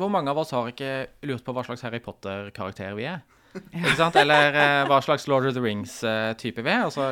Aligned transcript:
hvor 0.00 0.10
mange 0.12 0.32
av 0.32 0.40
oss 0.40 0.54
har 0.56 0.70
ikke 0.70 0.94
lurt 1.28 1.44
på 1.44 1.54
hva 1.54 1.64
slags 1.66 1.84
Harry 1.86 2.00
Potter-karakter 2.04 2.96
vi 2.98 3.06
er? 3.10 3.20
Ikke 3.74 3.96
sant? 3.98 4.16
Eller 4.20 4.54
eh, 4.54 4.80
hva 4.88 5.00
slags 5.02 5.26
Lord 5.28 5.48
of 5.48 5.56
the 5.56 5.62
Rings-type 5.62 6.62
vi 6.62 6.70
er? 6.70 6.84
Og 6.86 6.92
så, 6.94 7.08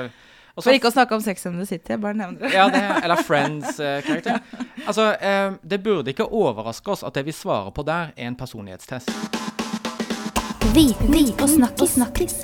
og 0.54 0.62
så 0.62 0.68
For 0.68 0.76
ikke 0.78 0.90
å 0.90 0.94
snakke 0.94 1.16
om 1.18 1.22
Sex 1.24 1.46
and 1.50 1.58
the 1.58 1.66
City, 1.66 1.96
jeg 1.96 2.02
bare 2.02 2.14
nevner 2.18 2.46
det. 2.46 2.52
ja, 2.54 2.68
det, 2.70 2.82
eller 3.02 3.22
Friends-karakter. 3.26 4.38
Altså, 4.86 5.10
eh, 5.18 5.58
det 5.62 5.80
burde 5.82 6.14
ikke 6.14 6.28
overraske 6.30 6.94
oss 6.94 7.04
at 7.06 7.18
det 7.18 7.26
vi 7.26 7.34
svarer 7.34 7.74
på 7.74 7.84
der, 7.86 8.14
er 8.16 8.30
en 8.30 8.38
personlighetstest. 8.38 9.10
Viten 10.74 11.14
og 11.42 11.48
snakkis. 11.48 11.96
snakkis. 11.98 12.34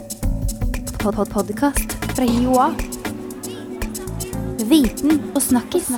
Pod 0.99 1.15
-pod 1.15 1.31
Podkast 1.31 1.99
fra 2.17 2.25
Joa. 2.25 2.71
Viten 4.65 5.31
og 5.35 5.43
snakkis. 5.43 5.91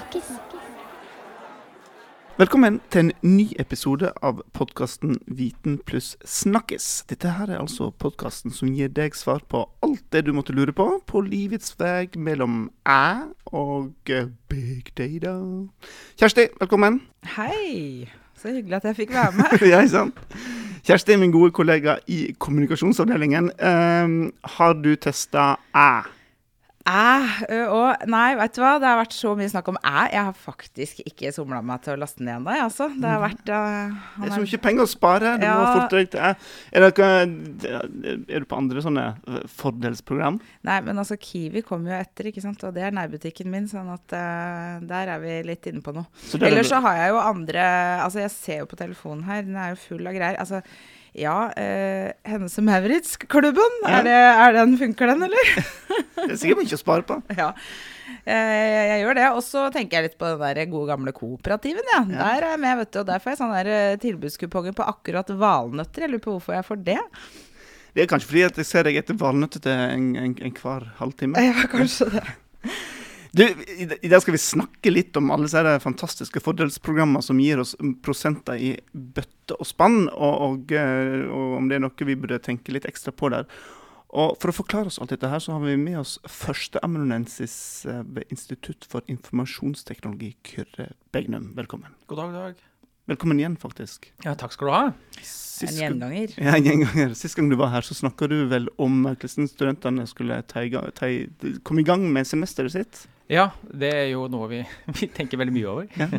Velkommen 2.37 2.83
til 2.93 3.01
en 3.01 3.13
ny 3.25 3.45
episode 3.57 4.11
av 4.21 4.43
podkasten 4.53 5.15
Viten 5.39 5.79
pluss 5.89 6.11
snakkis. 6.29 7.07
Dette 7.09 7.31
her 7.33 7.49
er 7.49 7.63
altså 7.63 7.87
podkasten 7.97 8.53
som 8.53 8.75
gir 8.77 8.91
deg 8.93 9.15
svar 9.17 9.41
på 9.49 9.63
alt 9.81 10.03
det 10.13 10.27
du 10.27 10.35
måtte 10.37 10.53
lure 10.53 10.75
på 10.77 10.85
på 11.09 11.23
livets 11.25 11.73
vei 11.81 12.11
mellom 12.21 12.67
æ 12.85 13.33
og 13.57 14.13
eh, 14.13 14.29
big 14.53 14.93
data. 15.01 15.33
Kjersti, 16.21 16.51
velkommen. 16.61 17.01
Hei! 17.39 18.05
Så 18.37 18.53
hyggelig 18.53 18.83
at 18.83 18.91
jeg 18.91 18.99
fikk 19.01 19.17
være 19.17 19.33
med. 19.39 19.65
ja, 19.73 19.81
sant? 19.89 20.21
Kjersti 20.85 21.17
er 21.17 21.23
min 21.25 21.33
gode 21.33 21.57
kollega 21.57 21.97
i 22.05 22.35
kommunikasjonsavdelingen. 22.37 23.49
Um, 23.57 24.21
har 24.59 24.77
du 24.77 24.93
testa 25.01 25.55
æ? 25.73 26.16
Æ 26.87 27.47
ø, 27.51 27.57
og 27.75 28.05
Nei, 28.07 28.37
vet 28.39 28.55
du 28.55 28.61
hva, 28.63 28.77
det 28.79 28.87
har 28.87 28.99
vært 29.01 29.15
så 29.17 29.33
mye 29.39 29.51
snakk 29.51 29.71
om 29.73 29.79
æ. 29.81 30.05
Jeg 30.13 30.23
har 30.29 30.37
faktisk 30.39 31.01
ikke 31.03 31.33
somla 31.35 31.59
meg 31.67 31.83
til 31.83 31.97
å 31.97 31.99
laste 31.99 32.21
den 32.21 32.29
ned 32.29 32.37
ennå, 32.39 32.53
jeg, 32.55 32.67
altså. 32.69 32.87
Det 32.95 33.11
har 33.11 33.23
vært 33.25 33.51
uh, 33.51 33.97
Det 34.21 34.29
er 34.29 34.35
så 34.37 34.43
mye 34.45 34.61
penger 34.69 34.87
å 34.87 34.91
spare. 34.91 35.33
Du 35.43 35.47
må 35.47 35.57
Ja. 35.57 35.73
forte 35.75 35.99
deg 35.99 36.13
til 36.13 36.23
æ. 36.23 36.31
Er, 36.77 38.39
du 38.39 38.47
på 38.47 38.59
andre 38.61 38.85
sånne 38.85 39.07
eh, 39.17 39.47
fordelsprogram? 39.51 40.39
Nei, 40.69 40.79
men 40.87 41.03
altså, 41.03 41.19
Kiwi 41.19 41.65
kommer 41.67 41.97
jo 41.97 41.99
etter, 42.05 42.31
ikke 42.31 42.45
sant. 42.45 42.63
Og 42.69 42.77
det 42.77 42.87
er 42.87 42.95
nærbutikken 42.95 43.51
min, 43.51 43.67
sånn 43.71 43.91
at 43.91 44.15
uh, 44.15 44.85
der 44.87 45.15
er 45.17 45.23
vi 45.25 45.41
litt 45.51 45.67
inne 45.67 45.83
på 45.83 45.95
noe. 45.97 46.07
Er 46.39 46.47
Ellers 46.53 46.71
så 46.71 46.79
har 46.85 47.01
jeg 47.03 47.15
jo 47.17 47.23
andre 47.23 47.65
Altså, 48.07 48.23
jeg 48.23 48.35
ser 48.35 48.63
jo 48.63 48.71
på 48.71 48.79
telefonen 48.79 49.27
her, 49.27 49.43
den 49.47 49.59
er 49.59 49.75
jo 49.75 49.83
full 49.89 50.07
av 50.07 50.15
greier. 50.15 50.39
Altså, 50.39 50.63
ja, 51.17 51.37
eh, 51.57 52.13
Hennes 52.29 52.57
og 52.61 52.65
Maurits-klubben, 52.69 53.77
Ja. 53.87 54.01
er, 54.03 54.09
er 54.47 54.57
den, 54.59 54.77
funker 54.81 55.13
den, 55.13 55.23
eller? 55.29 55.53
Det 56.17 56.31
er 56.35 56.41
sikkert 56.41 56.63
mye 56.63 56.77
å 56.77 56.81
spare 56.81 57.07
på. 57.09 57.17
ja. 57.41 57.51
Eh, 58.27 58.91
jeg 58.93 59.03
gjør 59.03 59.19
det. 59.19 59.27
Og 59.39 59.43
så 59.47 59.67
tenker 59.75 59.99
jeg 59.99 60.11
litt 60.11 60.19
på 60.21 60.29
den 60.29 60.43
der 60.45 60.71
gode 60.73 60.91
gamle 60.93 61.13
kooperativen, 61.17 61.89
ja. 61.95 62.03
Der 62.11 62.45
er 62.47 62.49
jeg 62.55 62.63
med, 62.67 62.79
vet 62.83 62.93
du. 62.93 63.01
Og 63.03 63.09
der 63.11 63.23
får 63.25 63.33
jeg 63.35 63.41
sånne 63.43 63.65
eh, 63.65 63.97
tilbudskuponger 64.03 64.77
på 64.77 64.87
akkurat 64.93 65.33
valnøtter. 65.41 66.07
Jeg 66.07 66.13
lurer 66.15 66.25
på 66.27 66.37
hvorfor 66.37 66.57
jeg 66.59 66.69
får 66.69 66.83
det. 66.87 67.01
Det 67.97 68.05
er 68.05 68.11
kanskje 68.11 68.29
fordi 68.29 68.45
at 68.45 68.59
jeg 68.61 68.69
ser 68.69 68.85
deg 68.85 68.99
etter 69.01 69.17
valnøtter 69.17 69.63
til 69.65 69.73
en, 69.73 70.11
en, 70.21 70.35
en 70.45 70.57
hver 70.61 70.91
halvtime. 70.99 71.41
Ja, 71.49 71.65
kanskje 71.73 72.11
det. 72.19 72.27
Du, 73.37 73.45
i, 74.03 74.09
dag 74.09 74.23
skal 74.23 74.33
vi 74.33 74.39
snakke 74.41 74.89
litt 74.89 75.17
om 75.21 75.29
alle 75.35 75.45
disse 75.45 75.73
fantastiske 75.85 76.41
fordelsprogrammene 76.41 77.21
som 77.21 77.37
gir 77.43 77.61
oss 77.61 77.75
prosenter 78.01 78.57
i 78.57 78.71
bøtte 78.93 79.59
og 79.61 79.69
spann, 79.69 80.07
og, 80.09 80.37
og, 80.47 80.73
eh, 80.73 81.27
og 81.29 81.59
om 81.59 81.69
det 81.69 81.77
er 81.77 81.83
noe 81.85 82.09
vi 82.09 82.17
burde 82.17 82.39
tenke 82.41 82.73
litt 82.73 82.89
ekstra 82.89 83.13
på 83.13 83.29
der. 83.35 83.45
Og 84.17 84.39
For 84.41 84.49
å 84.49 84.57
forklare 84.57 84.89
oss 84.89 84.97
alt 85.03 85.13
dette 85.13 85.29
her, 85.29 85.43
så 85.45 85.53
har 85.53 85.67
vi 85.67 85.77
med 85.77 85.99
oss 86.01 86.15
førsteamanuensis 86.25 87.59
eh, 87.85 88.01
ved 88.09 88.33
Institutt 88.33 88.89
for 88.89 89.05
informasjonsteknologi, 89.13 90.33
Kyrre 90.55 90.95
Begnum. 91.13 91.51
Velkommen. 91.61 91.93
God 92.09 92.23
dag, 92.23 92.41
dag. 92.41 92.65
Velkommen 93.07 93.39
igjen, 93.39 93.55
faktisk. 93.57 94.09
Ja, 94.25 94.33
takk 94.35 94.51
skal 94.57 94.67
du 94.67 94.73
ha. 94.75 94.87
Sist 95.23 95.77
En 95.77 95.77
gjenganger. 95.79 96.33
Ja, 96.43 96.57
en 96.59 96.65
gjenganger. 96.67 97.13
Sist 97.15 97.37
gang 97.39 97.47
du 97.53 97.55
var 97.59 97.71
her, 97.71 97.85
så 97.87 97.95
snakka 97.95 98.27
du 98.27 98.41
vel 98.51 98.67
om 98.83 99.05
hvordan 99.07 99.47
studentene 99.47 100.09
skulle 100.11 100.41
ta 100.51 100.65
ta 100.91 101.11
komme 101.63 101.85
i 101.85 101.87
gang 101.87 102.03
med 102.13 102.27
semesteret 102.27 102.75
sitt. 102.75 103.05
Ja, 103.31 103.53
det 103.63 103.93
er 103.95 104.05
jo 104.11 104.27
noe 104.31 104.49
vi, 104.51 104.59
vi 104.99 105.07
tenker 105.15 105.39
veldig 105.39 105.55
mye 105.55 105.71
over. 105.71 105.87
Ja. 105.95 106.11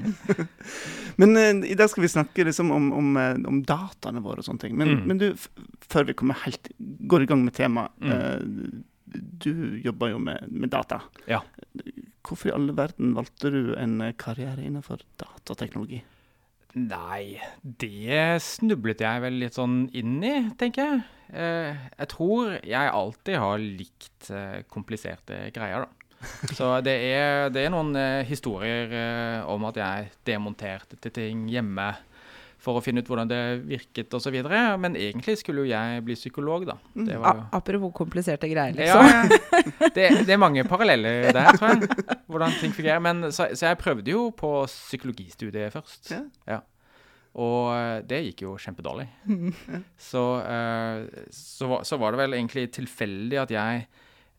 Men 1.19 1.35
uh, 1.35 1.67
i 1.67 1.75
dag 1.75 1.91
skal 1.91 2.07
vi 2.07 2.13
snakke 2.15 2.47
liksom 2.47 2.71
om, 2.71 2.89
om, 2.95 3.13
eh, 3.19 3.35
om 3.51 3.61
dataene 3.67 4.23
våre 4.23 4.39
og 4.39 4.47
sånne 4.47 4.63
ting. 4.63 4.79
Men, 4.79 4.95
Mm. 4.97 5.05
men 5.11 5.19
du, 5.19 5.27
f 5.35 5.49
før 5.91 6.07
vi 6.07 6.15
kommer 6.15 6.39
helt, 6.45 6.71
går 6.79 7.23
i 7.23 7.27
gang 7.27 7.43
med 7.43 7.55
temaet. 7.55 7.91
Mm. 7.99 8.11
uh, 8.15 8.83
du 9.43 9.79
jobber 9.83 10.11
jo 10.15 10.19
med, 10.23 10.47
med 10.51 10.71
data. 10.71 11.01
Ja. 11.27 11.41
Hvorfor 12.23 12.47
i 12.51 12.55
alle 12.55 12.75
verden 12.75 13.11
valgte 13.15 13.51
du 13.51 13.73
en 13.75 13.99
eh, 14.03 14.13
karriere 14.19 14.63
innenfor 14.67 15.03
datateknologi? 15.19 16.01
Nei, 16.75 17.39
det 17.63 18.41
snublet 18.43 19.01
jeg 19.01 19.21
vel 19.23 19.39
litt 19.41 19.55
sånn 19.57 19.85
inn 19.97 20.17
i, 20.25 20.35
tenker 20.59 20.83
jeg. 20.83 21.05
Eh, 21.33 21.75
jeg 21.97 22.09
tror 22.13 22.57
jeg 22.63 22.91
alltid 22.99 23.39
har 23.41 23.61
likt 23.61 24.29
eh, 24.31 24.59
kompliserte 24.71 25.47
greier, 25.55 25.87
da. 25.87 25.93
Så 26.57 26.69
det 26.81 26.95
er, 27.11 27.49
det 27.53 27.65
er 27.65 27.73
noen 27.73 27.93
eh, 27.99 28.25
historier 28.27 28.93
om 29.45 29.67
at 29.69 29.77
jeg 29.77 30.11
demonterte 30.27 30.97
til 31.01 31.13
ting 31.13 31.45
hjemme 31.51 31.91
for 32.57 32.79
å 32.79 32.81
finne 32.81 33.03
ut 33.03 33.09
hvordan 33.11 33.29
det 33.29 33.39
virket 33.69 34.13
osv. 34.17 34.33
Men 34.81 34.95
egentlig 34.97 35.35
skulle 35.39 35.61
jo 35.65 35.69
jeg 35.69 36.01
bli 36.07 36.15
psykolog, 36.17 36.65
da. 36.69 36.75
Det 36.97 37.19
var 37.21 37.37
jo 37.37 37.43
apropos 37.59 37.91
kompliserte 37.99 38.49
greier, 38.49 38.73
liksom. 38.73 39.05
ja. 39.05 39.89
Det, 39.93 40.07
det 40.25 40.33
er 40.33 40.41
mange 40.41 40.63
paralleller 40.67 41.29
der, 41.37 41.51
tror 41.57 41.75
jeg. 41.75 41.91
Hvordan 42.27 42.55
ting 42.59 42.73
fungerer. 42.73 43.03
Men, 43.05 43.27
så, 43.31 43.49
så 43.53 43.69
jeg 43.69 43.77
prøvde 43.83 44.11
jo 44.15 44.25
på 44.35 44.51
psykologistudiet 44.71 45.71
først. 45.75 46.11
Ja. 46.49 46.59
Og 47.37 47.69
eh, 47.75 47.99
det 48.09 48.23
gikk 48.31 48.41
jo 48.47 48.55
kjempedårlig. 48.57 49.05
Så, 50.01 50.23
eh, 50.41 51.27
så, 51.29 51.67
var- 51.69 51.83
så 51.85 51.99
var 52.01 52.15
det 52.15 52.23
vel 52.23 52.33
egentlig 52.39 52.63
tilfeldig 52.73 53.37
at 53.43 53.53
jeg 53.53 53.83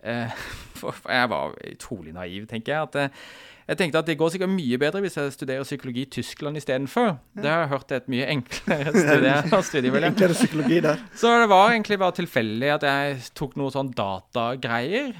eh, 0.02 0.34
For 0.80 0.98
jeg 1.06 1.30
var 1.30 1.54
utrolig 1.70 2.16
naiv, 2.16 2.48
tenker 2.50 2.74
jeg. 2.74 2.90
at 2.90 3.22
jeg 3.68 3.76
tenkte 3.76 4.00
at 4.00 4.08
det 4.08 4.16
går 4.16 4.30
sikkert 4.32 4.52
mye 4.54 4.78
bedre 4.80 5.02
hvis 5.04 5.18
jeg 5.18 5.32
studerer 5.34 5.66
psykologi 5.66 6.06
i 6.06 6.10
Tyskland 6.10 6.56
istedenfor. 6.56 7.18
Det 7.36 7.50
har 7.50 7.66
jeg 7.66 7.72
hørt 7.74 7.92
er 7.92 8.00
et 8.00 8.08
mye 8.08 8.28
enklere 8.32 8.94
studie, 8.94 9.62
studie. 9.70 10.04
Enklere 10.08 10.36
psykologi 10.36 10.78
der. 10.86 11.02
Så 11.20 11.34
det 11.42 11.50
var 11.52 11.74
egentlig 11.74 11.98
bare 12.00 12.16
tilfeldig 12.16 12.70
at 12.78 12.86
jeg 12.88 13.18
tok 13.36 13.58
noe 13.60 13.74
sånn 13.74 13.92
datagreier 13.96 15.12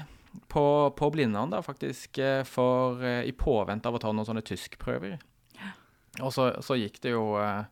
på, 0.49 0.65
på 0.97 1.09
Blindern, 1.13 1.53
da, 1.53 1.61
faktisk, 1.65 2.17
eh, 2.17 2.41
for 2.47 3.03
eh, 3.05 3.21
i 3.29 3.35
påvente 3.37 3.89
av 3.89 3.97
å 3.97 4.01
ta 4.01 4.13
noen 4.13 4.25
sånne 4.25 4.45
tyskprøver. 4.45 5.19
Og 6.25 6.33
så, 6.33 6.49
så 6.65 6.77
gikk 6.79 6.97
det 7.05 7.13
jo 7.13 7.35
eh, 7.37 7.67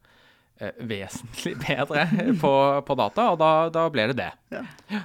vesentlig 0.80 1.56
bedre 1.62 2.08
på, 2.42 2.54
på 2.88 2.98
data, 2.98 3.30
og 3.34 3.40
da, 3.42 3.52
da 3.74 3.86
ble 3.94 4.08
det 4.12 4.18
det. 4.20 4.32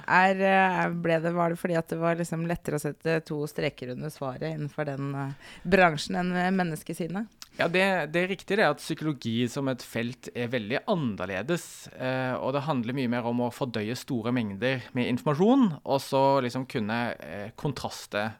Er, 0.07 0.39
eh, 0.39 0.83
ble 1.03 1.19
det, 1.23 1.33
var 1.35 1.53
det 1.53 1.59
fordi 1.61 1.77
at 1.79 1.91
det 1.93 1.99
var 2.01 2.17
liksom 2.19 2.47
lettere 2.49 2.79
å 2.79 2.83
sette 2.83 3.19
to 3.27 3.43
streker 3.49 3.93
under 3.93 4.13
svaret 4.13 4.49
innenfor 4.49 4.87
den 4.89 5.13
eh, 5.19 5.55
bransjen 5.67 6.19
enn 6.21 6.35
eh, 6.37 6.51
menneskesinnet? 6.55 7.39
Ja, 7.53 7.67
det, 7.69 7.83
det 8.15 8.23
er 8.23 8.31
riktig 8.31 8.57
det 8.57 8.65
at 8.65 8.81
psykologi 8.81 9.43
som 9.51 9.67
et 9.69 9.83
felt 9.85 10.31
er 10.33 10.49
veldig 10.49 10.79
annerledes. 10.89 11.85
Eh, 11.93 12.33
og 12.39 12.55
det 12.55 12.63
handler 12.65 12.97
mye 12.97 13.11
mer 13.13 13.27
om 13.29 13.43
å 13.45 13.51
fordøye 13.53 13.97
store 13.99 14.33
mengder 14.33 14.87
med 14.97 15.11
informasjon, 15.11 15.67
og 15.83 15.99
så 16.01 16.23
liksom 16.41 16.65
kunne 16.71 17.03
eh, 17.21 17.51
kontraste 17.59 18.31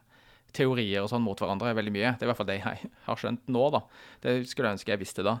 teorier 0.54 1.02
og 1.02 1.10
sånn 1.10 1.22
mot 1.22 1.38
hverandre 1.38 1.74
veldig 1.78 1.94
mye. 1.94 2.10
Det 2.14 2.24
er 2.24 2.28
i 2.28 2.32
hvert 2.32 2.40
fall 2.40 2.50
det 2.50 2.58
jeg 2.58 2.90
har 3.06 3.20
skjønt 3.20 3.46
nå, 3.54 3.64
da. 3.74 3.84
Det 4.22 4.34
skulle 4.50 4.70
jeg 4.70 4.80
ønske 4.80 4.94
jeg 4.94 5.02
visste 5.02 5.26
da. 5.26 5.38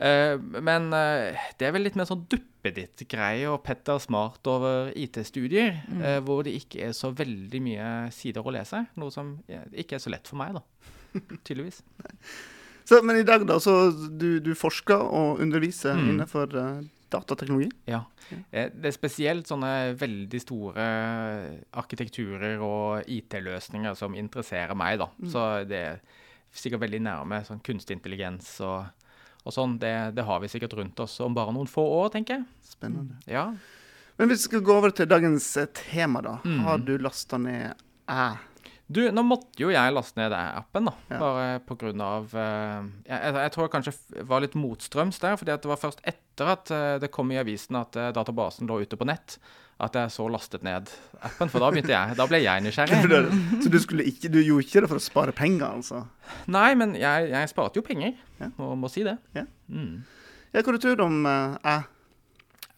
Eh, 0.00 0.36
men 0.64 0.86
eh, 0.96 1.36
det 1.60 1.66
er 1.68 1.74
vel 1.76 1.84
litt 1.84 1.96
mer 1.98 2.06
sånn 2.08 2.22
duppeditt-greie 2.32 3.44
og 3.52 3.58
Petter 3.66 3.98
Smart 4.00 4.46
over 4.48 4.88
IT-studier, 4.96 5.82
eh, 6.00 6.20
hvor 6.24 6.40
det 6.46 6.54
ikke 6.56 6.86
er 6.88 6.94
så 6.96 7.10
veldig 7.12 7.60
mye 7.66 7.88
sider 8.16 8.40
å 8.48 8.54
lese. 8.56 8.86
Noe 8.96 9.12
som 9.12 9.34
ikke 9.76 9.98
er 9.98 10.02
så 10.06 10.12
lett 10.14 10.30
for 10.30 10.40
meg, 10.40 10.56
da. 10.56 10.62
Tydeligvis. 11.44 11.82
Så, 12.88 13.02
men 13.06 13.20
i 13.20 13.26
dag, 13.28 13.44
da, 13.46 13.58
så 13.62 13.90
du, 13.92 14.40
du 14.42 14.54
forsker 14.58 14.98
og 15.04 15.42
underviser 15.44 15.94
Mm. 16.00 16.08
innenfor 16.14 16.48
datateknologi? 17.10 17.68
Ja. 17.90 18.04
Det 18.30 18.86
er 18.88 18.94
spesielt 18.94 19.48
sånne 19.50 19.92
veldig 19.98 20.40
store 20.42 20.84
arkitekturer 21.76 22.60
og 22.62 23.08
IT-løsninger 23.10 23.94
som 23.98 24.14
interesserer 24.18 24.74
meg, 24.78 24.98
da. 25.02 25.08
Så 25.30 25.44
det 25.70 25.80
er 25.92 26.00
sikkert 26.54 26.82
veldig 26.86 27.00
nærme 27.04 27.42
sånn 27.46 27.60
kunstig 27.66 27.98
intelligens 27.98 28.52
og, 28.66 28.88
og 29.44 29.54
sånn. 29.54 29.78
Det, 29.80 29.92
det 30.16 30.24
har 30.28 30.40
vi 30.42 30.50
sikkert 30.52 30.76
rundt 30.78 31.00
oss 31.02 31.18
om 31.24 31.36
bare 31.36 31.54
noen 31.56 31.70
få 31.70 31.84
år, 32.02 32.10
tenker 32.14 32.38
jeg. 32.40 32.48
Spennende. 32.72 33.20
Ja. 33.30 33.48
Men 34.20 34.28
hvis 34.28 34.44
vi 34.44 34.50
skal 34.50 34.64
gå 34.66 34.76
over 34.76 34.92
til 34.92 35.08
dagens 35.08 35.48
eh, 35.56 35.70
tema, 35.76 36.20
da. 36.24 36.36
Mm. 36.44 36.60
Har 36.66 36.82
du 36.84 36.94
lasta 37.00 37.40
ned 37.40 37.72
æ? 38.10 38.28
Du, 38.90 39.04
nå 39.14 39.22
måtte 39.22 39.62
jo 39.62 39.70
jeg 39.70 39.94
laste 39.94 40.18
ned 40.18 40.32
den 40.34 40.56
appen, 40.58 40.88
da. 40.88 40.92
Ja. 41.12 41.18
Bare 41.20 41.46
på 41.62 41.76
grunn 41.78 42.00
av 42.02 42.32
eh, 42.34 42.88
jeg, 43.06 43.14
jeg, 43.14 43.34
jeg 43.36 43.52
tror 43.54 43.64
jeg 43.66 43.72
kanskje 43.76 44.24
var 44.26 44.42
litt 44.42 44.56
motstrøms 44.58 45.20
der, 45.22 45.36
fordi 45.38 45.54
at 45.54 45.62
det 45.62 45.70
var 45.70 45.78
først 45.78 46.02
etter 46.10 46.50
at 46.56 46.72
eh, 46.74 46.94
det 47.04 47.12
kom 47.14 47.30
i 47.30 47.38
avisen 47.38 47.78
at 47.78 47.94
eh, 47.94 48.10
databasen 48.16 48.66
lå 48.66 48.80
ute 48.82 48.98
på 48.98 49.06
nett, 49.06 49.36
at 49.80 49.94
jeg 49.94 50.10
så 50.12 50.26
lastet 50.28 50.66
ned 50.66 50.90
appen. 51.20 51.52
For 51.52 51.62
da 51.62 51.70
begynte 51.70 51.94
jeg. 51.94 52.16
Da 52.18 52.26
ble 52.28 52.42
jeg 52.42 52.64
nysgjerrig. 52.66 52.98
Så 53.62 53.70
du, 53.70 53.78
ikke, 54.02 54.32
du 54.32 54.40
gjorde 54.42 54.66
ikke 54.66 54.82
det 54.82 54.90
for 54.90 54.98
å 54.98 55.04
spare 55.06 55.36
penger, 55.38 55.68
altså? 55.70 56.02
Nei, 56.50 56.72
men 56.76 56.98
jeg, 56.98 57.30
jeg 57.30 57.52
sparte 57.54 57.78
jo 57.78 57.86
penger. 57.86 58.18
Ja. 58.42 58.50
Må, 58.58 58.74
må 58.76 58.90
si 58.92 59.06
det. 59.06 59.16
Ja. 59.38 59.46
Mm. 59.70 60.02
Ja, 60.50 60.64
hva 60.66 60.74
du 60.74 60.82
tror 60.82 60.98
du 60.98 61.06
om 61.06 61.22
uh, 61.24 61.54
æ? 61.62 61.78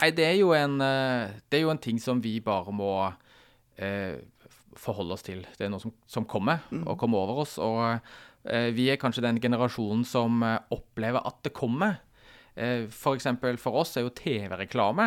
Nei, 0.03 0.13
det 0.15 0.29
er, 0.29 0.37
jo 0.43 0.53
en, 0.55 0.77
det 0.83 1.57
er 1.57 1.63
jo 1.63 1.71
en 1.71 1.81
ting 1.81 1.99
som 2.03 2.19
vi 2.21 2.37
bare 2.43 2.73
må 2.75 2.91
eh, 3.77 4.19
forholde 4.79 5.17
oss 5.17 5.25
til. 5.27 5.43
Det 5.59 5.67
er 5.67 5.73
noe 5.73 5.83
som, 5.83 5.93
som 6.09 6.27
kommer, 6.29 6.63
og 6.85 6.99
kommer 7.01 7.25
over 7.25 7.43
oss. 7.45 7.57
Og 7.63 7.81
eh, 8.49 8.71
vi 8.75 8.89
er 8.93 9.01
kanskje 9.01 9.25
den 9.25 9.41
generasjonen 9.43 10.05
som 10.09 10.43
eh, 10.47 10.59
opplever 10.75 11.25
at 11.29 11.41
det 11.47 11.55
kommer. 11.57 12.01
Eh, 12.55 12.89
for 12.93 13.19
eksempel 13.19 13.59
for 13.61 13.83
oss 13.83 13.97
er 13.97 14.05
jo 14.05 14.13
TV-reklame 14.13 15.07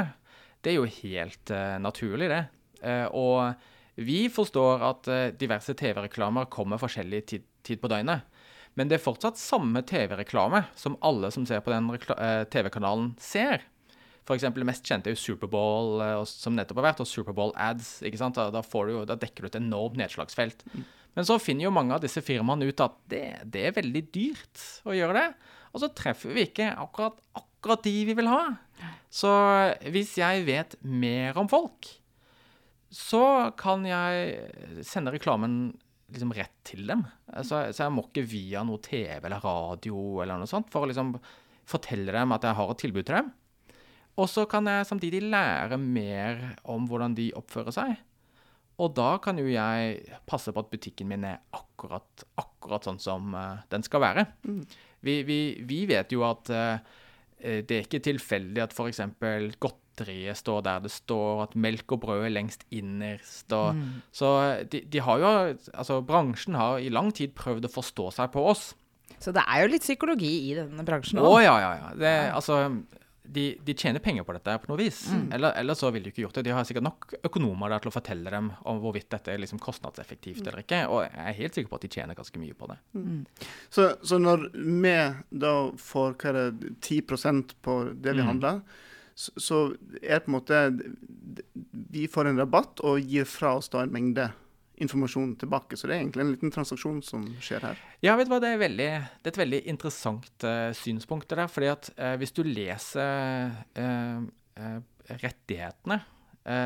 Det 0.64 0.72
er 0.72 0.80
jo 0.80 0.90
helt 1.02 1.52
eh, 1.54 1.78
naturlig, 1.82 2.30
det. 2.32 2.44
Eh, 2.82 3.06
og 3.14 3.54
vi 4.02 4.26
forstår 4.34 4.86
at 4.86 5.12
eh, 5.12 5.34
diverse 5.38 5.76
TV-reklamer 5.78 6.50
kommer 6.54 6.82
forskjellig 6.82 7.22
tid, 7.30 7.46
tid 7.66 7.82
på 7.82 7.92
døgnet. 7.92 8.26
Men 8.76 8.90
det 8.92 8.98
er 8.98 9.06
fortsatt 9.06 9.40
samme 9.40 9.86
TV-reklame 9.88 10.66
som 10.76 10.98
alle 11.06 11.30
som 11.32 11.46
ser 11.48 11.62
på 11.64 11.72
den 11.72 11.94
TV-kanalen, 12.52 13.14
ser. 13.24 13.64
Eksempel 14.34 14.64
det 14.64 14.70
mest 14.72 14.88
kjente 14.88 15.12
er 15.12 15.14
jo 15.14 15.22
Superbowl, 15.22 16.00
eh, 16.02 16.20
som 16.26 16.56
nettopp 16.58 16.82
har 16.82 16.88
vært, 16.90 17.02
og 17.04 17.10
Superbowl 17.10 17.54
ads. 17.62 18.00
ikke 18.08 18.22
sant? 18.22 18.40
Da, 18.40 18.50
da, 18.54 18.64
får 18.66 18.88
du 18.90 18.94
da 19.12 19.18
dekker 19.22 19.46
du 19.46 19.52
et 19.52 19.60
enormt 19.60 20.00
nedslagsfelt. 20.02 20.66
Men 21.16 21.28
så 21.28 21.38
finner 21.40 21.68
jo 21.68 21.76
mange 21.76 21.94
av 21.96 22.02
disse 22.04 22.24
firmaene 22.26 22.68
ut 22.68 22.82
at 22.84 22.98
det, 23.12 23.26
det 23.54 23.68
er 23.70 23.78
veldig 23.78 24.02
dyrt 24.16 24.64
å 24.88 24.96
gjøre 24.98 25.20
det. 25.20 25.28
Og 25.76 25.84
så 25.84 25.92
treffer 25.96 26.34
vi 26.36 26.48
ikke 26.50 26.72
akkurat, 26.74 27.22
akkurat 27.38 27.86
de 27.86 27.94
vi 28.10 28.16
vil 28.18 28.32
ha. 28.32 28.42
Så 29.14 29.32
hvis 29.94 30.18
jeg 30.20 30.44
vet 30.48 30.76
mer 30.82 31.38
om 31.40 31.48
folk, 31.52 31.88
så 32.96 33.52
kan 33.60 33.86
jeg 33.88 34.84
sende 34.88 35.14
reklamen 35.14 35.76
liksom 36.12 36.34
rett 36.38 36.54
til 36.68 36.86
dem. 36.88 37.04
Altså, 37.32 37.66
så 37.76 37.86
jeg 37.86 37.96
må 37.96 38.06
ikke 38.08 38.28
via 38.30 38.64
noe 38.68 38.82
TV 38.84 39.20
eller 39.26 39.44
radio 39.44 40.22
eller 40.24 40.40
noe 40.40 40.50
sånt 40.50 40.70
for 40.74 40.86
å 40.86 40.90
liksom 40.92 41.16
fortelle 41.68 42.14
dem 42.14 42.36
at 42.36 42.46
jeg 42.46 42.58
har 42.60 42.72
et 42.72 42.82
tilbud 42.84 43.08
til 43.08 43.20
dem. 43.20 43.32
Og 44.16 44.30
så 44.32 44.46
kan 44.48 44.68
jeg 44.70 44.88
samtidig 44.88 45.24
lære 45.28 45.78
mer 45.82 46.44
om 46.72 46.86
hvordan 46.88 47.16
de 47.18 47.32
oppfører 47.36 47.76
seg. 47.76 47.96
Og 48.82 48.92
da 48.96 49.16
kan 49.24 49.38
jo 49.40 49.48
jeg 49.48 50.02
passe 50.28 50.52
på 50.52 50.60
at 50.64 50.72
butikken 50.72 51.08
min 51.08 51.24
er 51.28 51.40
akkurat, 51.56 52.26
akkurat 52.40 52.88
sånn 52.88 53.00
som 53.00 53.36
eh, 53.36 53.64
den 53.72 53.86
skal 53.88 54.04
være. 54.04 54.26
Vi, 55.06 55.22
vi, 55.28 55.40
vi 55.64 55.82
vet 55.88 56.12
jo 56.12 56.26
at 56.28 56.52
eh, 56.52 56.80
eh, 57.40 57.62
det 57.64 57.78
er 57.78 57.86
ikke 57.88 58.04
tilfeldig 58.04 58.64
at 58.66 58.76
f.eks. 58.76 59.00
godteriet 59.64 60.40
står 60.40 60.66
der 60.68 60.84
det 60.84 60.92
står, 60.92 61.46
at 61.46 61.56
melk 61.56 61.96
og 61.96 62.02
brød 62.04 62.26
er 62.28 62.36
lengst 62.36 62.66
innerst. 62.76 63.48
Og, 63.56 63.80
Så 64.16 64.32
de, 64.72 64.84
de 64.92 65.04
har 65.08 65.24
jo 65.24 65.32
Altså, 65.72 66.02
bransjen 66.04 66.60
har 66.60 66.84
i 66.84 66.92
lang 66.92 67.14
tid 67.16 67.36
prøvd 67.38 67.70
å 67.70 67.74
forstå 67.78 68.10
seg 68.18 68.34
på 68.36 68.44
oss. 68.52 68.74
Så 69.24 69.32
det 69.32 69.46
er 69.48 69.64
jo 69.64 69.72
litt 69.72 69.86
psykologi 69.88 70.34
i 70.50 70.56
denne 70.58 70.84
bransjen 70.84 71.22
Å 71.24 71.30
òg. 71.32 71.40
ja, 71.46 71.56
ja, 71.64 71.72
ja. 71.80 71.90
Det, 71.96 72.16
altså, 72.36 72.60
de, 73.32 73.58
de 73.66 73.74
tjener 73.74 74.00
penger 74.00 74.24
på 74.28 74.34
dette 74.36 74.54
på 74.64 74.70
noe 74.72 74.78
vis. 74.80 75.00
Eller, 75.34 75.54
eller 75.60 75.74
så 75.78 75.90
ville 75.92 76.06
de 76.06 76.12
ikke 76.14 76.24
gjort 76.26 76.36
det. 76.40 76.44
De 76.48 76.54
har 76.56 76.64
sikkert 76.68 76.84
nok 76.86 77.14
økonomer 77.26 77.70
der 77.74 77.80
til 77.84 77.90
å 77.92 77.96
fortelle 77.96 78.32
dem 78.34 78.52
om 78.70 78.80
hvorvidt 78.84 79.10
dette 79.12 79.34
er 79.34 79.42
liksom 79.42 79.60
kostnadseffektivt 79.64 80.42
eller 80.46 80.62
ikke. 80.64 80.82
Og 80.92 81.04
jeg 81.06 81.26
er 81.30 81.38
helt 81.42 81.58
sikker 81.60 81.70
på 81.74 81.80
at 81.80 81.86
de 81.88 81.92
tjener 81.98 82.16
ganske 82.20 82.40
mye 82.42 82.54
på 82.58 82.70
det. 82.72 82.78
Så, 83.74 83.90
så 84.06 84.20
når 84.22 84.50
vi 84.56 84.96
da 85.46 85.54
får 85.82 86.16
hva 86.22 86.32
er 86.32 86.40
det, 86.54 86.74
10% 86.86 87.56
på 87.66 87.80
det 87.94 88.14
vi 88.16 88.22
Mm. 88.22 88.28
handler, 88.34 88.62
så, 89.16 89.32
så 89.40 89.58
er 90.04 90.20
det 90.20 90.26
på 90.26 90.32
en 90.32 90.36
måte 90.36 90.58
Vi 91.92 92.08
får 92.12 92.28
en 92.28 92.40
rabatt 92.42 92.82
og 92.84 93.00
gir 93.00 93.24
fra 93.30 93.54
oss 93.60 93.70
da 93.72 93.84
en 93.86 93.94
mengde 93.94 94.30
informasjon 94.84 95.36
tilbake. 95.42 95.78
Så 95.78 95.88
det 95.88 95.96
er 95.96 96.04
egentlig 96.04 96.26
en 96.26 96.34
liten 96.34 96.54
transaksjon 96.54 97.02
som 97.06 97.24
skjer 97.44 97.64
her. 97.70 97.84
Ja, 98.06 98.16
vet 98.20 98.30
du 98.30 98.34
hva, 98.34 98.42
det 98.44 98.54
er, 98.56 98.62
veldig, 98.62 98.90
det 99.22 99.30
er 99.30 99.34
et 99.34 99.44
veldig 99.44 99.62
interessant 99.72 100.48
uh, 100.48 100.72
synspunkt 100.78 101.30
det 101.32 101.40
der. 101.40 101.52
fordi 101.52 101.72
at 101.72 101.90
uh, 101.96 102.16
hvis 102.22 102.36
du 102.36 102.44
leser 102.48 103.56
uh, 103.80 104.76
rettighetene, 105.16 106.02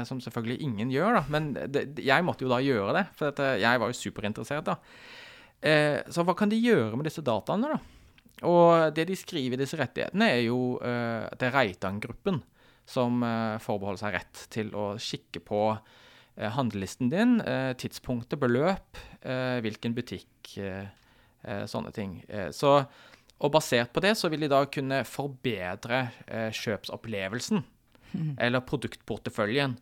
som 0.04 0.20
selvfølgelig 0.20 0.58
ingen 0.60 0.90
gjør, 0.92 1.14
da, 1.16 1.20
men 1.32 1.46
det, 1.56 1.86
jeg 2.04 2.24
måtte 2.28 2.44
jo 2.44 2.50
da 2.52 2.58
gjøre 2.60 2.98
det, 2.98 3.04
for 3.16 3.38
eh, 3.40 3.62
jeg 3.62 3.80
var 3.80 3.88
jo 3.88 3.96
superinteressert 3.96 4.66
da. 4.68 4.74
Så 6.12 6.26
hva 6.28 6.36
kan 6.36 6.52
de 6.52 6.60
gjøre 6.60 7.00
med 7.00 7.08
disse 7.08 7.24
dataene 7.24 7.70
da? 7.72 7.78
Og 8.48 8.96
det 8.96 9.06
de 9.10 9.16
skriver 9.16 9.58
i 9.58 9.62
disse 9.62 9.80
rettighetene 9.80 10.28
er 10.36 10.42
jo 10.46 10.78
uh, 10.80 11.28
er 11.32 11.56
Reitan-gruppen 11.56 12.42
som 12.90 13.22
eh, 13.24 13.58
forbeholder 13.62 14.02
seg 14.02 14.16
rett 14.18 14.46
til 14.54 14.72
å 14.78 14.92
kikke 14.98 15.44
på 15.46 15.64
handlelisten 16.48 17.10
din, 17.12 17.42
eh, 17.42 17.74
tidspunktet, 17.76 18.40
beløp, 18.40 18.96
eh, 19.22 19.60
hvilken 19.66 19.94
butikk, 19.98 20.54
eh, 20.58 20.88
eh, 21.44 21.66
sånne 21.68 21.92
ting. 21.92 22.24
Eh, 22.30 22.50
så, 22.56 22.86
og 23.40 23.52
basert 23.52 23.92
på 23.92 24.02
det 24.02 24.16
så 24.20 24.30
vil 24.32 24.40
de 24.46 24.48
da 24.52 24.64
kunne 24.72 25.04
forbedre 25.08 26.06
eh, 26.28 26.50
kjøpsopplevelsen, 26.56 27.64
eller 28.40 28.64
produktporteføljen. 28.66 29.76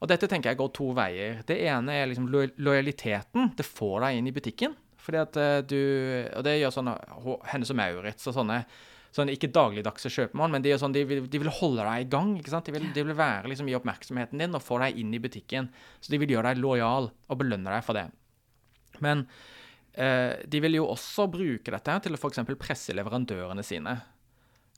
Og 0.00 0.08
dette 0.08 0.28
tenker 0.28 0.50
jeg 0.52 0.58
går 0.60 0.70
to 0.76 0.86
veier. 0.96 1.42
Det 1.46 1.58
ene 1.68 1.92
er 1.92 2.06
liksom 2.08 2.26
lo 2.32 2.46
lojaliteten. 2.56 3.50
Det 3.56 3.64
får 3.66 4.00
deg 4.06 4.16
inn 4.18 4.26
i 4.28 4.32
butikken. 4.32 4.74
Fordi 5.04 5.20
at 5.20 5.36
eh, 5.36 5.60
du, 5.68 5.78
og 6.34 6.44
det 6.46 6.58
gjør 6.62 6.72
sånne 6.78 6.94
H- 7.24 7.40
Hennes 7.52 7.70
og 7.72 7.76
Maurits 7.76 8.26
og 8.30 8.34
sånne, 8.38 8.62
sånne 9.14 9.34
ikke 9.36 9.52
dagligdagse 9.54 10.10
kjøpmann, 10.10 10.50
men 10.54 10.64
de, 10.64 10.72
sånn, 10.80 10.94
de, 10.94 11.04
vil, 11.06 11.24
de 11.30 11.40
vil 11.40 11.52
holde 11.60 11.84
deg 11.86 12.04
i 12.04 12.08
gang. 12.10 12.32
De 12.42 12.74
vil, 12.74 12.88
de 12.96 13.04
vil 13.06 13.16
være 13.18 13.50
liksom 13.52 13.68
i 13.70 13.76
oppmerksomheten 13.78 14.42
din 14.42 14.58
og 14.58 14.64
få 14.64 14.80
deg 14.82 14.98
inn 14.98 15.14
i 15.14 15.22
butikken. 15.22 15.70
Så 16.02 16.14
de 16.14 16.18
vil 16.22 16.34
gjøre 16.34 16.52
deg 16.52 16.62
lojal 16.64 17.10
og 17.12 17.40
belønne 17.40 17.70
deg 17.76 17.86
for 17.86 17.98
det. 17.98 18.08
Men 19.04 19.26
eh, 19.92 20.34
de 20.50 20.62
vil 20.64 20.80
jo 20.80 20.88
også 20.90 21.28
bruke 21.30 21.74
dette 21.74 21.98
til 22.06 22.16
å 22.16 22.20
f.eks. 22.20 22.42
presse 22.58 22.96
leverandørene 22.96 23.66
sine. 23.66 24.00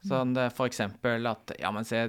Sånn 0.06 0.36
f.eks. 0.36 0.56
for 0.58 0.68
eksempel 0.68 1.32
at 1.32 1.56
Ja, 1.58 1.72
men 1.74 1.88
se, 1.88 2.04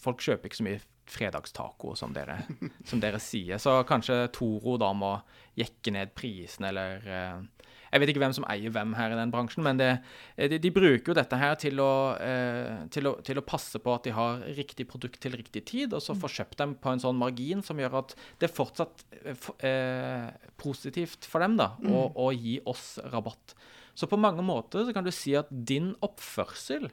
folk 0.00 0.24
kjøper 0.24 0.48
ikke 0.48 0.62
så 0.62 0.66
mye 0.66 0.80
fredagstaco 1.08 1.94
som 1.96 2.12
dere, 2.12 2.40
som 2.88 3.00
dere 3.00 3.20
sier. 3.22 3.60
Så 3.60 3.76
kanskje 3.88 4.26
Toro 4.34 4.76
da 4.80 4.90
må 4.96 5.14
jekke 5.58 5.92
ned 5.94 6.12
prisen, 6.16 6.68
eller 6.68 7.04
eh, 7.08 7.70
Jeg 7.92 8.02
vet 8.02 8.12
ikke 8.12 8.22
hvem 8.22 8.34
som 8.36 8.46
eier 8.50 8.72
hvem 8.74 8.92
her 8.98 9.14
i 9.14 9.18
den 9.18 9.32
bransjen, 9.32 9.64
men 9.66 9.80
det, 9.80 9.90
de, 10.36 10.58
de 10.60 10.72
bruker 10.74 11.12
jo 11.12 11.16
dette 11.16 11.38
her 11.40 11.56
til 11.60 11.80
å, 11.82 11.92
eh, 12.20 12.84
til, 12.94 13.08
å, 13.10 13.14
til 13.24 13.40
å 13.40 13.46
passe 13.46 13.80
på 13.82 13.94
at 13.94 14.08
de 14.08 14.14
har 14.16 14.44
riktig 14.58 14.88
produkt 14.90 15.20
til 15.24 15.36
riktig 15.38 15.64
tid, 15.70 15.96
og 15.96 16.04
så 16.04 16.16
få 16.18 16.30
kjøpt 16.38 16.58
dem 16.60 16.76
på 16.80 16.92
en 16.92 17.02
sånn 17.02 17.18
margin 17.20 17.64
som 17.64 17.80
gjør 17.80 18.00
at 18.02 18.14
det 18.40 18.50
er 18.50 18.54
fortsatt 18.54 19.04
eh, 19.22 19.48
eh, 19.68 20.28
positivt 20.60 21.28
for 21.28 21.44
dem 21.44 21.56
da, 21.60 21.72
å, 21.88 22.04
å 22.28 22.30
gi 22.36 22.58
oss 22.68 22.96
rabatt. 23.12 23.56
Så 23.98 24.06
på 24.06 24.20
mange 24.20 24.44
måter 24.46 24.84
så 24.86 24.94
kan 24.94 25.06
du 25.06 25.10
si 25.14 25.32
at 25.38 25.48
din 25.50 25.90
oppførsel 26.04 26.86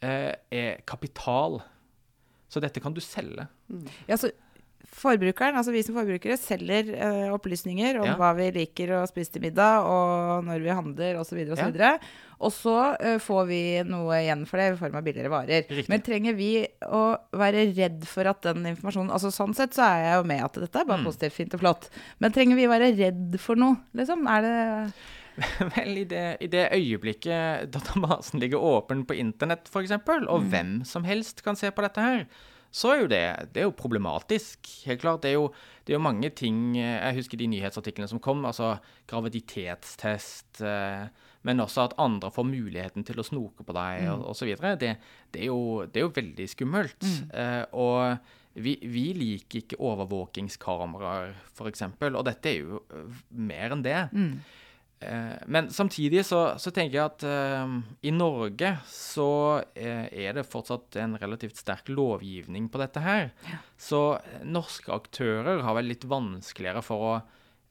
eh, 0.00 0.32
er 0.32 0.80
kapital. 0.88 1.60
Så 2.50 2.62
dette 2.62 2.80
kan 2.82 2.94
du 2.96 3.02
selge. 3.04 3.44
Ja, 4.08 4.16
så 4.18 4.30
forbrukeren, 5.00 5.56
altså 5.56 5.72
vi 5.74 5.82
som 5.86 5.94
forbrukere, 5.96 6.36
selger 6.40 6.88
uh, 6.96 7.34
opplysninger 7.36 7.98
om 8.00 8.06
Ja. 8.10 8.16
hva 8.18 8.32
vi 8.36 8.50
liker 8.56 8.90
å 8.98 9.04
spise 9.08 9.32
til 9.36 9.42
middag, 9.44 9.84
og 9.86 10.44
når 10.48 10.64
vi 10.64 10.74
handler, 10.74 11.18
osv. 11.20 11.38
Og, 11.50 11.56
så 11.58 11.68
videre. 11.70 11.92
og 12.40 12.52
så 12.52 12.74
uh, 13.00 13.18
får 13.22 13.46
vi 13.48 13.60
noe 13.88 14.18
igjen 14.22 14.46
for 14.48 14.58
det 14.60 14.66
i 14.72 14.78
form 14.80 14.96
av 14.98 15.04
billigere 15.06 15.30
varer. 15.32 15.62
Riktig. 15.68 15.88
Men 15.92 16.02
trenger 16.06 16.34
vi 16.38 16.50
å 16.88 17.04
være 17.36 17.66
redd 17.76 18.04
for 18.08 18.24
at 18.32 18.42
den 18.48 18.66
informasjonen 18.72 19.12
altså 19.14 19.30
Sånn 19.34 19.54
sett 19.56 19.76
så 19.76 19.86
er 19.86 20.04
jeg 20.08 20.18
jo 20.20 20.26
med 20.32 20.44
at 20.48 20.60
dette 20.66 20.82
er 20.82 20.88
bare 20.90 21.00
Mm. 21.00 21.06
positivt, 21.06 21.32
fint 21.38 21.54
og 21.54 21.60
flott. 21.60 21.88
Men 22.18 22.32
trenger 22.32 22.56
vi 22.56 22.66
å 22.68 22.74
være 22.74 22.92
redd 22.98 23.38
for 23.40 23.56
noe, 23.56 23.76
liksom? 23.94 24.26
Er 24.28 24.42
det 24.42 24.92
Vel, 25.76 25.98
i 26.02 26.04
det, 26.04 26.24
i 26.44 26.48
det 26.52 26.66
øyeblikket 26.76 27.70
databasen 27.72 28.40
ligger 28.42 28.60
åpen 28.60 29.06
på 29.08 29.14
internett, 29.16 29.70
f.eks., 29.70 29.94
og 30.28 30.42
hvem 30.50 30.80
som 30.84 31.04
helst 31.06 31.40
kan 31.46 31.56
se 31.56 31.70
på 31.70 31.80
dette 31.86 32.02
her, 32.04 32.26
så 32.70 32.92
er 32.92 33.00
jo 33.02 33.08
det, 33.10 33.22
det 33.54 33.62
er 33.62 33.66
jo 33.66 33.74
problematisk. 33.76 34.68
Helt 34.86 35.02
klart. 35.02 35.24
Det 35.24 35.32
er 35.32 35.38
jo, 35.38 35.48
det 35.84 35.94
er 35.94 35.98
jo 35.98 36.04
mange 36.04 36.30
ting 36.38 36.76
eh, 36.78 37.00
Jeg 37.08 37.18
husker 37.18 37.40
de 37.40 37.48
nyhetsartiklene 37.50 38.10
som 38.10 38.22
kom, 38.22 38.44
altså 38.46 38.76
graviditetstest, 39.10 40.62
eh, 40.62 41.08
men 41.42 41.62
også 41.64 41.88
at 41.88 41.96
andre 41.98 42.30
får 42.30 42.46
muligheten 42.46 43.06
til 43.06 43.18
å 43.18 43.26
snoke 43.26 43.64
på 43.66 43.74
deg, 43.74 44.06
så 44.36 44.46
videre. 44.46 44.76
Det, 44.78 44.94
det, 45.32 45.42
er 45.42 45.48
jo, 45.48 45.86
det 45.88 46.02
er 46.02 46.06
jo 46.06 46.14
veldig 46.20 46.46
skummelt. 46.52 47.06
Eh, 47.32 47.64
og 47.72 48.18
vi, 48.60 48.76
vi 48.82 49.04
liker 49.16 49.62
ikke 49.64 49.78
overvåkingskameraer, 49.80 51.34
f.eks., 51.54 51.84
og 52.10 52.24
dette 52.26 52.50
er 52.50 52.58
jo 52.60 52.82
mer 53.30 53.74
enn 53.76 53.86
det. 53.86 54.00
Eh, 54.10 54.58
Men 55.46 55.70
samtidig 55.72 56.26
så, 56.28 56.58
så 56.60 56.70
tenker 56.76 56.98
jeg 56.98 57.06
at 57.06 57.24
eh, 57.24 57.74
i 58.04 58.12
Norge 58.12 58.74
så 58.90 59.30
eh, 59.72 60.06
er 60.12 60.36
det 60.36 60.44
fortsatt 60.44 60.98
en 61.00 61.16
relativt 61.20 61.56
sterk 61.56 61.88
lovgivning 61.88 62.68
på 62.68 62.80
dette 62.82 63.00
her. 63.04 63.30
Så 63.80 64.02
eh, 64.18 64.42
norske 64.44 64.92
aktører 64.92 65.62
har 65.64 65.78
vel 65.78 65.88
litt 65.88 66.04
vanskeligere 66.04 66.82
for 66.84 67.06
å 67.06 67.14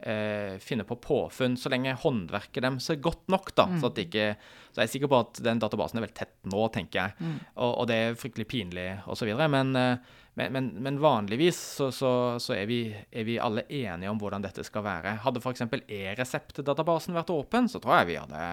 eh, 0.02 0.58
finne 0.64 0.88
på 0.90 0.98
påfunn, 1.04 1.58
så 1.60 1.70
lenge 1.70 1.94
håndverket 2.02 2.66
deres 2.66 2.90
er 2.90 3.04
godt 3.04 3.28
nok. 3.30 3.54
da, 3.54 3.68
så, 3.78 3.92
at 3.92 4.00
det 4.00 4.08
ikke, 4.10 4.30
så 4.72 4.82
jeg 4.82 4.88
er 4.88 4.94
sikker 4.96 5.12
på 5.14 5.22
at 5.28 5.44
den 5.46 5.62
databasen 5.62 6.02
er 6.02 6.08
veldig 6.08 6.20
tett 6.24 6.36
nå, 6.50 6.66
tenker 6.74 7.04
jeg. 7.04 7.30
Og, 7.60 7.72
og 7.84 7.92
det 7.92 8.00
er 8.08 8.18
fryktelig 8.20 8.50
pinlig 8.50 8.90
osv. 9.06 9.30
Men, 9.46 9.76
eh, 9.78 10.18
men, 10.39 10.53
men, 10.55 10.69
men 10.88 11.00
vanligvis 11.03 11.60
så, 11.77 11.89
så, 11.96 12.12
så 12.41 12.55
er, 12.55 12.65
vi, 12.69 12.79
er 13.12 13.27
vi 13.27 13.36
alle 13.43 13.65
enige 13.67 14.10
om 14.12 14.19
hvordan 14.22 14.43
dette 14.48 14.63
skal 14.67 14.86
være. 14.88 15.17
Hadde 15.25 15.43
f.eks. 15.43 15.65
e-reseptdatabasen 15.86 17.17
vært 17.17 17.34
åpen, 17.34 17.67
så 17.72 17.81
tror 17.84 18.00
jeg 18.01 18.13
vi 18.13 18.17
hadde 18.24 18.46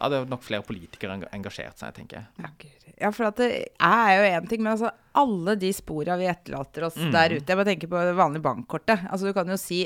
hadde 0.00 0.22
nok 0.30 0.40
flere 0.46 0.64
politikere 0.64 1.18
engasjert 1.36 1.76
seg, 1.76 1.92
tenker 1.92 2.22
jeg. 2.22 2.70
Ja, 3.00 3.10
for 3.12 3.28
det 3.36 3.48
er 3.84 4.12
jo 4.16 4.22
én 4.30 4.46
ting, 4.48 4.62
men 4.64 4.72
altså 4.72 4.88
alle 5.20 5.54
de 5.60 5.68
spora 5.76 6.16
vi 6.20 6.28
etterlater 6.30 6.86
oss 6.88 6.96
Mm. 6.96 7.10
der 7.12 7.34
ute 7.36 7.52
Jeg 7.52 7.58
bare 7.58 7.68
tenker 7.68 7.90
på 7.92 8.00
det 8.08 8.14
vanlige 8.16 8.44
bankkortet. 8.46 9.04
Altså 9.10 9.28
Du 9.28 9.34
kan 9.36 9.48
jo 9.52 9.58
si 9.60 9.82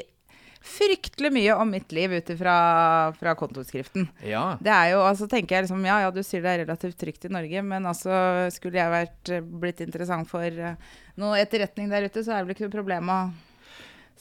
fryktelig 0.65 1.29
mye 1.33 1.55
om 1.61 1.71
mitt 1.71 1.93
liv 1.93 2.13
ut 2.13 2.31
fra 2.39 3.35
kontoskriften. 3.37 4.07
Ja. 4.25 4.57
Det 4.61 4.73
er 4.73 4.93
jo, 4.95 5.03
altså 5.05 5.29
tenker 5.31 5.59
jeg 5.59 5.67
liksom, 5.67 5.85
Ja, 5.85 5.99
ja, 6.07 6.13
du 6.15 6.23
sier 6.25 6.45
det 6.45 6.53
er 6.55 6.63
relativt 6.65 6.97
trygt 7.01 7.27
i 7.29 7.33
Norge, 7.33 7.63
men 7.63 7.89
altså 7.91 8.15
skulle 8.55 8.81
jeg 8.81 8.93
vært 8.95 9.33
eh, 9.33 9.45
blitt 9.45 9.83
interessant 9.85 10.31
for 10.31 10.45
eh, 10.45 10.79
noe 11.21 11.41
etterretning 11.43 11.91
der 11.93 12.09
ute, 12.09 12.25
så 12.25 12.33
er 12.33 12.41
det 12.41 12.49
vel 12.49 12.57
ikke 12.57 12.69
noe 12.69 12.79
problem 12.79 13.13
å 13.13 13.19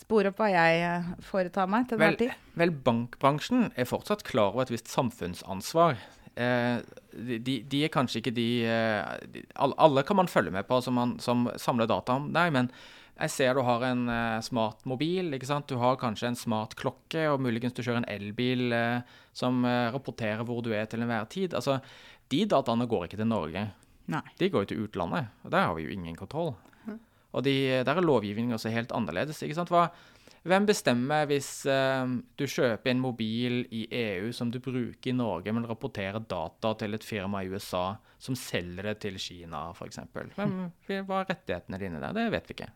spore 0.04 0.34
opp 0.34 0.42
hva 0.42 0.50
jeg 0.52 0.82
eh, 0.84 1.14
foretar 1.24 1.70
meg 1.72 1.88
til 1.88 2.02
enhver 2.02 2.20
tid. 2.20 2.36
vel, 2.60 2.74
bankbransjen 2.90 3.70
er 3.80 3.88
fortsatt 3.88 4.26
klar 4.28 4.52
over 4.52 4.66
et 4.66 4.74
visst 4.74 4.92
samfunnsansvar. 4.92 5.96
Eh, 6.36 6.82
de, 7.14 7.56
de, 7.62 7.86
er 7.86 7.94
kanskje 7.94 8.20
ikke 8.20 8.36
de, 8.36 8.50
de 9.32 9.46
alle, 9.56 10.04
kan 10.04 10.20
man 10.20 10.32
følge 10.32 10.52
med 10.52 10.68
på 10.68 10.82
som, 10.84 11.00
man, 11.00 11.16
som 11.24 11.48
samler 11.62 11.88
data 11.88 12.18
om 12.20 12.34
deg, 12.36 12.52
men 12.52 12.74
jeg 13.14 13.30
ser 13.30 13.54
du 13.54 13.62
har 13.66 13.84
en 13.86 14.08
uh, 14.10 14.42
smart 14.42 14.82
mobil, 14.90 15.30
ikke 15.36 15.48
sant? 15.50 15.70
Du 15.70 15.78
har 15.82 16.00
kanskje 16.02 16.32
en 16.32 16.40
smart 16.40 16.74
klokke, 16.80 17.28
og 17.30 17.44
muligens 17.46 17.76
du 17.78 17.84
kjører 17.84 18.02
en 18.02 18.10
elbil 18.10 18.74
uh, 18.74 19.20
som 19.38 19.62
uh, 19.68 19.92
rapporterer 19.94 20.42
hvor 20.48 20.64
du 20.66 20.72
er 20.74 20.90
til 20.90 21.06
enhver 21.06 21.30
tid. 21.30 21.54
Altså, 21.54 21.78
de 22.34 22.44
dataene 22.50 22.90
går 22.90 23.08
ikke 23.08 23.20
til 23.22 23.30
Norge. 23.30 23.68
Nei. 24.14 24.24
De 24.40 24.50
går 24.52 24.66
jo 24.66 24.72
til 24.72 24.86
utlandet, 24.88 25.30
og 25.46 25.54
der 25.54 25.68
har 25.70 25.78
vi 25.78 25.86
jo 25.86 25.94
ingen 25.94 26.18
kontroll. 26.20 26.56
Og 27.34 27.42
de, 27.42 27.82
der 27.82 27.98
er 27.98 28.06
lovgivningen 28.06 28.54
også 28.54 28.70
helt 28.70 28.92
annerledes. 28.94 29.40
ikke 29.42 29.56
sant? 29.58 29.72
Hva, 29.74 29.88
hvem 30.44 30.66
bestemmer 30.68 31.28
hvis 31.30 31.50
eh, 31.72 32.14
du 32.36 32.44
kjøper 32.44 32.92
en 32.92 33.02
mobil 33.04 33.62
i 33.72 33.86
EU 33.96 34.32
som 34.36 34.52
du 34.52 34.60
bruker 34.64 35.12
i 35.12 35.16
Norge, 35.16 35.54
men 35.56 35.68
rapporterer 35.70 36.20
data 36.20 36.74
til 36.82 36.98
et 36.98 37.08
firma 37.08 37.44
i 37.44 37.52
USA 37.52 37.94
som 38.20 38.36
selger 38.40 38.90
det 38.90 38.98
til 39.06 39.20
Kina, 39.20 39.70
f.eks.? 39.72 40.02
Hva 40.14 41.20
er 41.24 41.30
rettighetene 41.32 41.80
dine 41.80 42.04
der? 42.04 42.16
Det 42.18 42.30
vet 42.36 42.50
vi 42.50 42.58
ikke. 42.58 42.72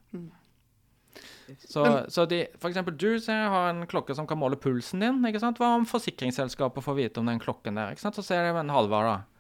Så, 1.64 1.84
så 2.12 2.26
de, 2.30 2.44
for 2.60 2.70
eksempel 2.70 2.96
du 3.00 3.20
ser, 3.24 3.48
har 3.52 3.72
en 3.72 3.88
klokke 3.90 4.16
som 4.16 4.28
kan 4.30 4.40
måle 4.40 4.60
pulsen 4.60 5.04
din. 5.04 5.20
ikke 5.28 5.42
sant? 5.42 5.60
Hva 5.62 5.74
om 5.78 5.88
forsikringsselskapet 5.88 6.84
får 6.84 6.98
vite 7.00 7.24
om 7.24 7.32
den 7.32 7.42
klokken 7.42 7.80
der? 7.80 7.96
ikke 7.96 8.04
sant? 8.04 8.20
Så 8.20 8.26
ser 8.28 8.48
de 8.48 8.56
en 8.60 8.74
Halvard, 8.74 9.12
da. 9.12 9.37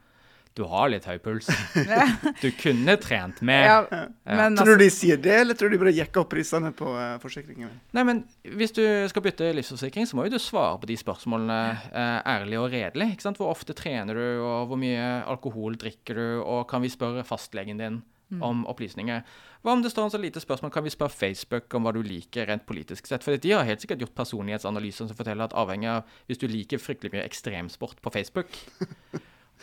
Du 0.57 0.63
har 0.65 0.89
litt 0.89 1.05
høy 1.05 1.19
puls. 1.21 1.49
Du 2.41 2.49
kunne 2.57 2.95
trent 3.01 3.39
mer. 3.45 3.67
Ja, 3.67 3.77
men 4.25 4.57
Tror 4.57 4.63
altså, 4.63 4.77
du 4.77 4.83
de 4.83 4.89
sier 4.93 5.19
det, 5.21 5.35
eller 5.43 5.57
tror 5.57 5.69
du 5.69 5.77
de 5.77 5.81
bare 5.83 5.93
jekker 5.95 6.23
opp 6.23 6.31
prisene 6.33 6.71
på 6.75 6.89
uh, 6.89 7.17
forsikringen? 7.21 7.71
Nei, 7.93 8.03
men 8.07 8.23
hvis 8.57 8.73
du 8.75 8.83
skal 9.11 9.25
bytte 9.25 9.51
livsforsikring, 9.57 10.07
så 10.09 10.17
må 10.17 10.27
jo 10.27 10.35
du 10.35 10.41
svare 10.41 10.79
på 10.81 10.89
de 10.89 10.97
spørsmålene 10.99 11.59
uh, 11.93 12.19
ærlig 12.25 12.59
og 12.61 12.69
redelig. 12.73 13.11
ikke 13.15 13.27
sant? 13.27 13.41
Hvor 13.41 13.53
ofte 13.53 13.77
trener 13.77 14.17
du, 14.17 14.25
og 14.41 14.71
hvor 14.71 14.81
mye 14.81 15.07
alkohol 15.29 15.77
drikker 15.79 16.17
du, 16.17 16.27
og 16.41 16.65
kan 16.71 16.83
vi 16.85 16.93
spørre 16.93 17.25
fastlegen 17.27 17.81
din 17.81 18.01
om 18.43 18.65
opplysninger? 18.67 19.21
Hva 19.63 19.73
om 19.75 19.81
det 19.83 19.91
står 19.91 20.07
en 20.07 20.13
så 20.13 20.19
lite 20.21 20.41
spørsmål, 20.41 20.71
kan 20.73 20.85
vi 20.85 20.93
spørre 20.93 21.13
Facebook 21.13 21.73
om 21.75 21.87
hva 21.87 21.93
du 21.95 22.01
liker 22.05 22.47
rent 22.49 22.65
politisk 22.69 23.09
sett? 23.09 23.25
For 23.25 23.35
de 23.35 23.53
har 23.53 23.65
helt 23.67 23.83
sikkert 23.83 24.03
gjort 24.03 24.17
personlighetsanalyser 24.19 25.09
som 25.09 25.17
forteller 25.17 25.47
at 25.47 25.55
avhengig 25.57 25.89
av 25.91 26.19
hvis 26.29 26.41
du 26.41 26.47
liker 26.51 26.81
fryktelig 26.81 27.15
mye 27.15 27.25
ekstremsport 27.25 28.01
på 28.03 28.13
Facebook, 28.13 28.59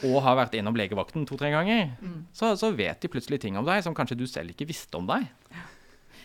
og 0.03 0.19
har 0.27 0.35
vært 0.41 0.57
innom 0.59 0.75
legevakten 0.75 1.27
to-tre 1.29 1.53
ganger, 1.55 1.93
så, 2.35 2.57
så 2.59 2.73
vet 2.75 2.99
de 3.01 3.13
plutselig 3.13 3.39
ting 3.45 3.57
om 3.61 3.65
deg 3.69 3.85
som 3.87 3.95
kanskje 3.95 4.19
du 4.19 4.27
selv 4.27 4.51
ikke 4.51 4.67
visste 4.73 4.99
om 4.99 5.07
deg. 5.07 5.29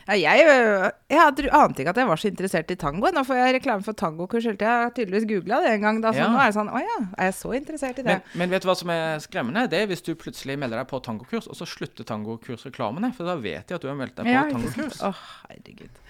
ja, 0.10 0.16
jeg, 0.18 0.42
øh, 0.50 0.88
jeg 1.12 1.20
ante 1.54 1.84
ikke 1.84 1.92
at 1.94 1.98
jeg 2.02 2.08
var 2.10 2.18
så 2.18 2.30
interessert 2.32 2.72
i 2.74 2.78
tango. 2.82 3.12
Nå 3.14 3.22
får 3.28 3.38
jeg 3.38 3.54
reklame 3.60 3.86
for 3.86 3.94
tangokurs 3.94 4.48
hele 4.48 4.58
tida. 4.58 4.72
Jeg 4.72 4.88
har 4.88 4.94
tydeligvis 4.96 5.28
googla 5.30 5.60
det 5.62 5.74
en 5.76 5.84
gang. 5.86 6.00
Da, 6.02 6.14
så 6.16 6.24
Ja. 6.24 6.30
nå 6.34 6.40
er 6.40 6.48
jeg 6.50 6.56
sånn 6.56 6.72
Å 6.74 6.82
ja, 6.82 6.96
er 7.14 7.30
jeg 7.30 7.36
så 7.38 7.52
interessert 7.54 8.00
i 8.02 8.06
det? 8.08 8.16
Men, 8.16 8.40
men 8.42 8.50
vet 8.56 8.66
du 8.66 8.70
hva 8.72 8.76
som 8.80 8.90
er 8.90 9.22
skremmende? 9.22 9.68
Det 9.70 9.84
er 9.84 9.92
hvis 9.92 10.02
du 10.02 10.16
plutselig 10.18 10.58
melder 10.58 10.82
deg 10.82 10.90
på 10.90 11.02
tangokurs, 11.06 11.46
og 11.46 11.60
så 11.60 11.68
slutter 11.70 12.08
tangokursreklamene. 12.10 13.12
For 13.14 13.30
da 13.30 13.38
vet 13.38 13.70
de 13.70 13.78
at 13.78 13.86
du 13.86 13.88
har 13.92 14.00
meldt 14.02 14.18
deg 14.18 14.26
på 14.26 14.34
Ja, 14.34 14.48
tangokurs. 14.50 14.98
Å, 14.98 15.14
oh, 15.14 15.22
herregud. 15.52 16.02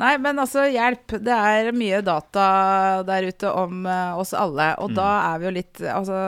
Nei, 0.00 0.14
men 0.16 0.40
altså, 0.40 0.64
hjelp. 0.72 1.18
Det 1.20 1.36
er 1.36 1.70
mye 1.76 2.00
data 2.00 2.48
der 3.04 3.28
ute 3.28 3.52
om 3.52 3.84
uh, 3.84 4.16
oss 4.16 4.32
alle. 4.32 4.72
Og 4.80 4.96
da 4.96 5.10
er 5.34 5.44
vi 5.44 5.50
jo 5.50 5.56
litt 5.60 5.84
altså, 5.92 6.24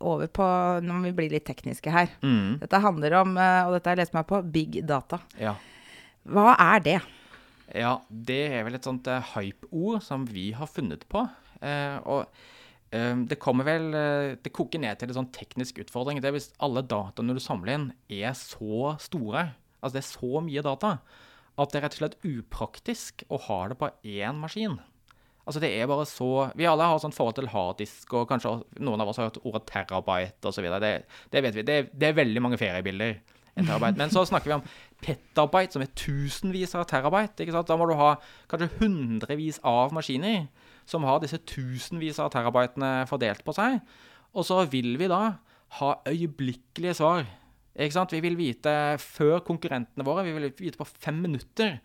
over 0.00 0.28
på 0.28 0.46
Nå 0.84 0.96
må 0.96 1.08
vi 1.08 1.14
bli 1.16 1.28
litt 1.32 1.46
tekniske 1.48 1.92
her. 1.92 2.10
Mm, 2.22 2.58
Dette 2.62 2.80
handler 2.84 3.20
om, 3.22 3.36
eh, 3.40 3.62
og 3.66 3.76
dette 3.76 3.88
har 3.88 3.96
jeg 3.96 4.04
lest 4.04 4.16
meg 4.16 4.26
på, 4.28 4.42
big 4.52 4.82
data. 4.86 5.20
ja. 5.40 5.56
Hva 6.26 6.56
er 6.58 6.80
det? 6.82 7.00
ja, 7.74 7.92
det 8.10 8.40
er 8.50 8.64
vel 8.66 8.74
et 8.78 8.86
sånt 8.86 9.06
uh, 9.06 9.22
hype-ord 9.34 10.02
som 10.02 10.24
vi 10.26 10.48
har 10.56 10.66
funnet 10.66 11.04
på. 11.10 11.22
Uh, 11.62 11.98
og 12.02 12.26
uh, 12.94 13.14
det 13.26 13.38
kommer 13.42 13.66
vel 13.66 13.86
Det 14.42 14.52
koker 14.52 14.82
ned 14.82 14.98
til 14.98 15.10
en 15.10 15.20
sånn 15.20 15.30
teknisk 15.34 15.78
utfordring. 15.84 16.18
Det 16.18 16.30
er 16.30 16.34
hvis 16.34 16.50
alle 16.62 16.82
dataene 16.82 17.36
du 17.36 17.42
samler 17.42 17.76
inn, 17.76 17.86
er 18.10 18.34
så 18.38 18.96
store, 19.02 19.52
altså 19.80 19.98
det 19.98 20.02
er 20.02 20.10
så 20.10 20.42
mye 20.46 20.66
data, 20.66 20.92
at 21.56 21.72
det 21.72 21.78
er 21.78 21.86
rett 21.86 21.96
og 21.96 22.02
slett 22.02 22.18
upraktisk 22.26 23.22
å 23.30 23.38
ha 23.46 23.60
det 23.70 23.78
på 23.78 23.90
én 24.02 24.42
maskin. 24.42 24.80
Altså 25.46 25.62
det 25.62 25.70
er 25.78 25.86
bare 25.86 26.06
så 26.10 26.50
Vi 26.58 26.66
alle 26.66 26.88
har 26.90 26.98
sånn 26.98 27.14
forhold 27.14 27.36
til 27.38 27.50
harddisk, 27.52 28.10
og 28.18 28.26
kanskje 28.30 28.58
noen 28.82 29.02
av 29.02 29.12
oss 29.12 29.20
har 29.20 29.30
hørt 29.30 29.40
ordet 29.44 29.66
terabyte 29.70 30.50
osv. 30.50 30.66
Det, 30.82 30.92
det 31.32 31.42
vet 31.44 31.58
vi. 31.58 31.64
Det, 31.66 31.76
det 31.94 32.10
er 32.10 32.18
veldig 32.18 32.42
mange 32.42 32.58
feriebilder. 32.60 33.20
En 33.56 33.64
terabyte. 33.68 33.96
Men 34.00 34.12
så 34.12 34.26
snakker 34.28 34.50
vi 34.50 34.56
om 34.58 34.66
petabyte, 35.04 35.76
som 35.76 35.84
er 35.84 35.92
tusenvis 35.96 36.74
av 36.76 36.84
terabyte. 36.90 37.44
ikke 37.44 37.54
sant? 37.54 37.70
Da 37.70 37.78
må 37.78 37.86
du 37.88 37.94
ha 37.96 38.16
kanskje 38.50 38.72
hundrevis 38.80 39.62
av 39.64 39.94
maskiner 39.96 40.48
som 40.86 41.06
har 41.06 41.22
disse 41.22 41.38
tusenvis 41.48 42.20
av 42.22 42.32
terabytene 42.34 43.06
fordelt 43.10 43.46
på 43.46 43.54
seg. 43.56 43.78
Og 44.36 44.44
så 44.46 44.60
vil 44.70 44.96
vi 45.00 45.08
da 45.10 45.22
ha 45.78 45.90
øyeblikkelige 46.10 46.98
svar. 46.98 47.26
Ikke 47.76 47.96
sant? 47.96 48.12
Vi 48.12 48.22
vil 48.24 48.38
vite 48.38 48.72
før 49.02 49.40
konkurrentene 49.46 50.04
våre, 50.06 50.26
vi 50.26 50.34
vil 50.36 50.50
vite 50.58 50.80
på 50.80 50.88
fem 50.88 51.22
minutter 51.22 51.78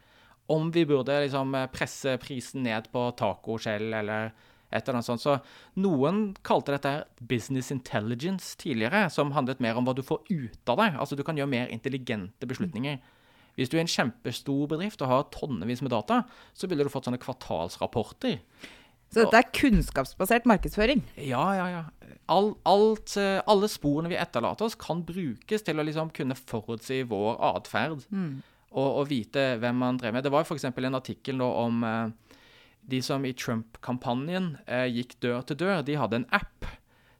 om 0.51 0.69
vi 0.75 0.85
burde 0.89 1.21
liksom 1.23 1.55
presse 1.73 2.17
prisen 2.21 2.65
ned 2.67 2.89
på 2.93 3.07
tacoskjell 3.19 3.93
eller 4.01 4.33
et 4.71 4.87
eller 4.87 4.99
annet 4.99 5.07
sånt. 5.07 5.23
Så 5.23 5.37
noen 5.83 6.21
kalte 6.47 6.75
dette 6.75 6.93
business 7.19 7.71
intelligence 7.73 8.55
tidligere, 8.59 9.07
som 9.11 9.33
handlet 9.35 9.63
mer 9.63 9.79
om 9.79 9.87
hva 9.87 9.95
du 9.97 10.03
får 10.05 10.23
ut 10.29 10.71
av 10.71 10.79
det. 10.81 10.91
Altså 10.95 11.17
du 11.19 11.25
kan 11.27 11.39
gjøre 11.39 11.51
mer 11.51 11.71
intelligente 11.73 12.47
beslutninger. 12.47 13.01
Hvis 13.59 13.71
du 13.71 13.75
er 13.77 13.83
en 13.83 13.91
kjempestor 13.91 14.69
bedrift 14.71 15.01
og 15.03 15.11
har 15.11 15.25
tonnevis 15.33 15.83
med 15.83 15.91
data, 15.91 16.21
så 16.55 16.69
ville 16.71 16.85
du 16.87 16.91
fått 16.91 17.09
sånne 17.09 17.19
kvartalsrapporter. 17.21 18.39
Så 19.11 19.25
dette 19.25 19.41
er 19.41 19.49
kunnskapsbasert 19.51 20.45
markedsføring. 20.47 21.01
Ja, 21.19 21.43
ja, 21.57 21.65
ja. 21.67 21.81
All, 22.31 22.53
alt, 22.63 23.11
eh, 23.19 23.41
alle 23.43 23.67
sporene 23.67 24.07
vi 24.07 24.15
etterlater 24.15 24.69
oss, 24.69 24.77
kan 24.79 25.01
brukes 25.03 25.65
til 25.67 25.81
å 25.81 25.83
liksom 25.83 26.13
kunne 26.15 26.37
forutsi 26.39 27.01
vår 27.11 27.35
atferd. 27.49 28.05
Og, 28.71 29.01
og 29.01 29.07
vite 29.09 29.57
hvem 29.59 29.81
man 29.83 29.97
drev 29.99 30.15
med. 30.15 30.23
Det 30.23 30.31
var 30.31 30.45
f.eks. 30.47 30.69
en 30.71 30.95
artikkel 30.95 31.35
nå 31.35 31.47
om 31.59 31.81
eh, 31.83 32.35
de 32.91 33.01
som 33.03 33.25
i 33.27 33.33
Trump-kampanjen 33.37 34.55
eh, 34.65 34.87
gikk 34.91 35.17
dør 35.23 35.41
til 35.47 35.59
dør. 35.59 35.81
De 35.85 35.97
hadde 35.99 36.21
en 36.21 36.29
app 36.35 36.69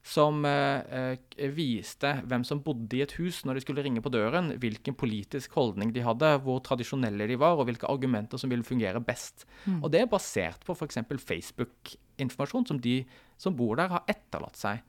som 0.02 0.42
eh, 0.50 1.14
eh, 1.38 1.52
viste 1.54 2.14
hvem 2.26 2.44
som 2.48 2.64
bodde 2.66 2.98
i 2.98 3.04
et 3.06 3.14
hus 3.20 3.44
når 3.46 3.58
de 3.58 3.64
skulle 3.66 3.84
ringe 3.86 4.02
på 4.02 4.12
døren, 4.14 4.50
hvilken 4.62 4.98
politisk 4.98 5.54
holdning 5.58 5.94
de 5.94 6.06
hadde, 6.06 6.34
hvor 6.46 6.62
tradisjonelle 6.66 7.28
de 7.30 7.38
var, 7.42 7.60
og 7.60 7.68
hvilke 7.70 7.90
argumenter 7.90 8.42
som 8.42 8.50
ville 8.52 8.66
fungere 8.66 9.04
best. 9.06 9.46
Og 9.80 9.92
det 9.94 10.02
er 10.02 10.10
basert 10.12 10.66
på 10.66 10.76
f.eks. 10.78 11.04
Facebook-informasjon 11.22 12.72
som 12.72 12.82
de 12.82 13.02
som 13.42 13.56
bor 13.58 13.80
der, 13.80 13.90
har 13.90 14.04
etterlatt 14.12 14.60
seg. 14.60 14.84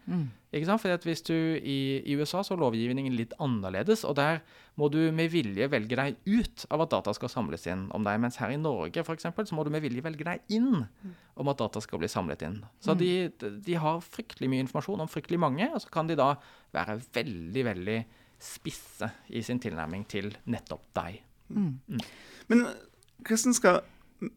Ikke 0.53 0.69
sant? 0.69 0.83
Fordi 0.83 0.97
at 0.99 1.07
hvis 1.09 1.25
du 1.25 1.33
i, 1.33 1.79
I 2.05 2.17
USA 2.21 2.43
så 2.45 2.53
er 2.53 2.61
lovgivningen 2.61 3.15
litt 3.17 3.33
annerledes, 3.41 4.03
og 4.05 4.19
der 4.19 4.43
må 4.77 4.91
du 4.93 4.99
med 5.13 5.31
vilje 5.33 5.69
velge 5.73 5.97
deg 5.97 6.19
ut 6.29 6.67
av 6.73 6.85
at 6.85 6.93
data 6.93 7.15
skal 7.17 7.33
samles 7.33 7.65
inn 7.69 7.87
om 7.97 8.05
deg. 8.05 8.21
Mens 8.21 8.37
her 8.41 8.53
i 8.53 8.61
Norge 8.61 9.05
for 9.07 9.17
eksempel, 9.17 9.49
så 9.49 9.57
må 9.57 9.65
du 9.65 9.73
med 9.73 9.85
vilje 9.85 10.05
velge 10.05 10.27
deg 10.29 10.53
inn 10.53 10.85
om 11.41 11.53
at 11.53 11.61
data 11.61 11.81
skal 11.81 12.03
bli 12.03 12.11
samlet 12.13 12.45
inn. 12.45 12.59
Så 12.85 12.93
de, 13.01 13.31
de 13.41 13.79
har 13.81 14.05
fryktelig 14.05 14.51
mye 14.53 14.67
informasjon 14.67 15.05
om 15.05 15.09
fryktelig 15.09 15.41
mange, 15.41 15.71
og 15.73 15.81
så 15.85 15.93
kan 15.93 16.11
de 16.11 16.19
da 16.21 16.35
være 16.77 17.01
veldig, 17.17 17.65
veldig 17.73 17.99
spisse 18.43 19.09
i 19.33 19.41
sin 19.47 19.61
tilnærming 19.63 20.05
til 20.11 20.33
nettopp 20.51 20.85
deg. 20.99 21.23
Men 22.53 22.67
Kristen, 23.25 23.55
skal 23.57 23.81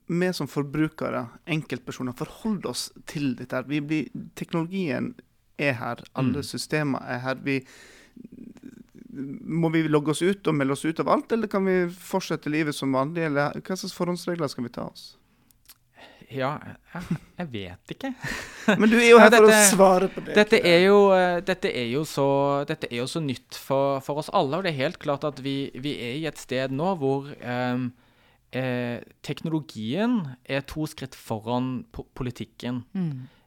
vi 0.08 0.30
som 0.34 0.48
forbrukere, 0.50 1.26
enkeltpersoner, 1.48 2.16
forholde 2.18 2.70
oss 2.72 2.88
til 3.10 3.36
dette? 3.40 3.56
her? 3.56 3.68
Vi 3.70 3.80
blir, 3.82 4.08
teknologien 4.36 5.14
er 5.58 5.74
her, 5.80 6.02
alle 6.16 6.42
Mm. 6.42 6.44
systemer 6.44 7.00
er 7.06 7.20
her. 7.20 7.36
Vi, 7.44 7.60
må 9.46 9.70
vi 9.72 9.84
logge 9.88 10.12
oss 10.12 10.22
ut 10.26 10.48
og 10.48 10.56
melde 10.58 10.76
oss 10.76 10.86
ut 10.86 11.00
av 11.00 11.10
alt, 11.14 11.32
eller 11.32 11.48
kan 11.52 11.64
vi 11.66 11.76
fortsette 11.90 12.52
livet 12.52 12.76
som 12.76 12.92
vanlig? 12.96 13.24
Eller 13.30 13.54
hva 13.62 13.78
slags 13.78 13.94
forhåndsregler 13.96 14.52
skal 14.52 14.68
vi 14.68 14.74
ta 14.76 14.90
oss? 14.90 15.14
Ja, 16.34 16.56
jeg, 16.92 17.18
jeg 17.38 17.48
vet 17.54 17.92
ikke. 17.94 18.10
Men 18.82 18.90
du 18.90 18.96
er 18.98 19.10
jo 19.12 19.20
her 19.22 19.30
for 19.30 19.46
å 19.46 19.60
svare 19.70 20.08
på 20.12 20.24
det. 20.26 20.34
Dette 20.36 20.60
er 20.66 20.82
jo, 20.88 20.98
eh, 21.14 21.38
dette 21.46 21.70
er 21.70 21.86
jo, 21.94 22.02
så, 22.10 22.26
dette 22.68 22.90
er 22.90 22.98
jo 23.04 23.06
så 23.08 23.22
nytt 23.24 23.56
for, 23.62 24.02
for 24.04 24.20
oss 24.24 24.32
alle, 24.34 24.58
og 24.58 24.66
det 24.66 24.74
er 24.74 24.80
helt 24.88 24.98
klart 25.00 25.24
at 25.28 25.40
vi, 25.46 25.70
vi 25.78 25.94
er 26.02 26.18
i 26.18 26.26
et 26.28 26.42
sted 26.42 26.74
nå 26.74 26.96
hvor 27.00 27.30
ehm, 27.40 27.92
eh, 28.56 29.04
teknologien 29.26 30.22
er 30.48 30.64
to 30.70 30.88
skritt 30.90 31.16
foran 31.18 31.86
po 31.92 32.08
politikken. 32.18 32.84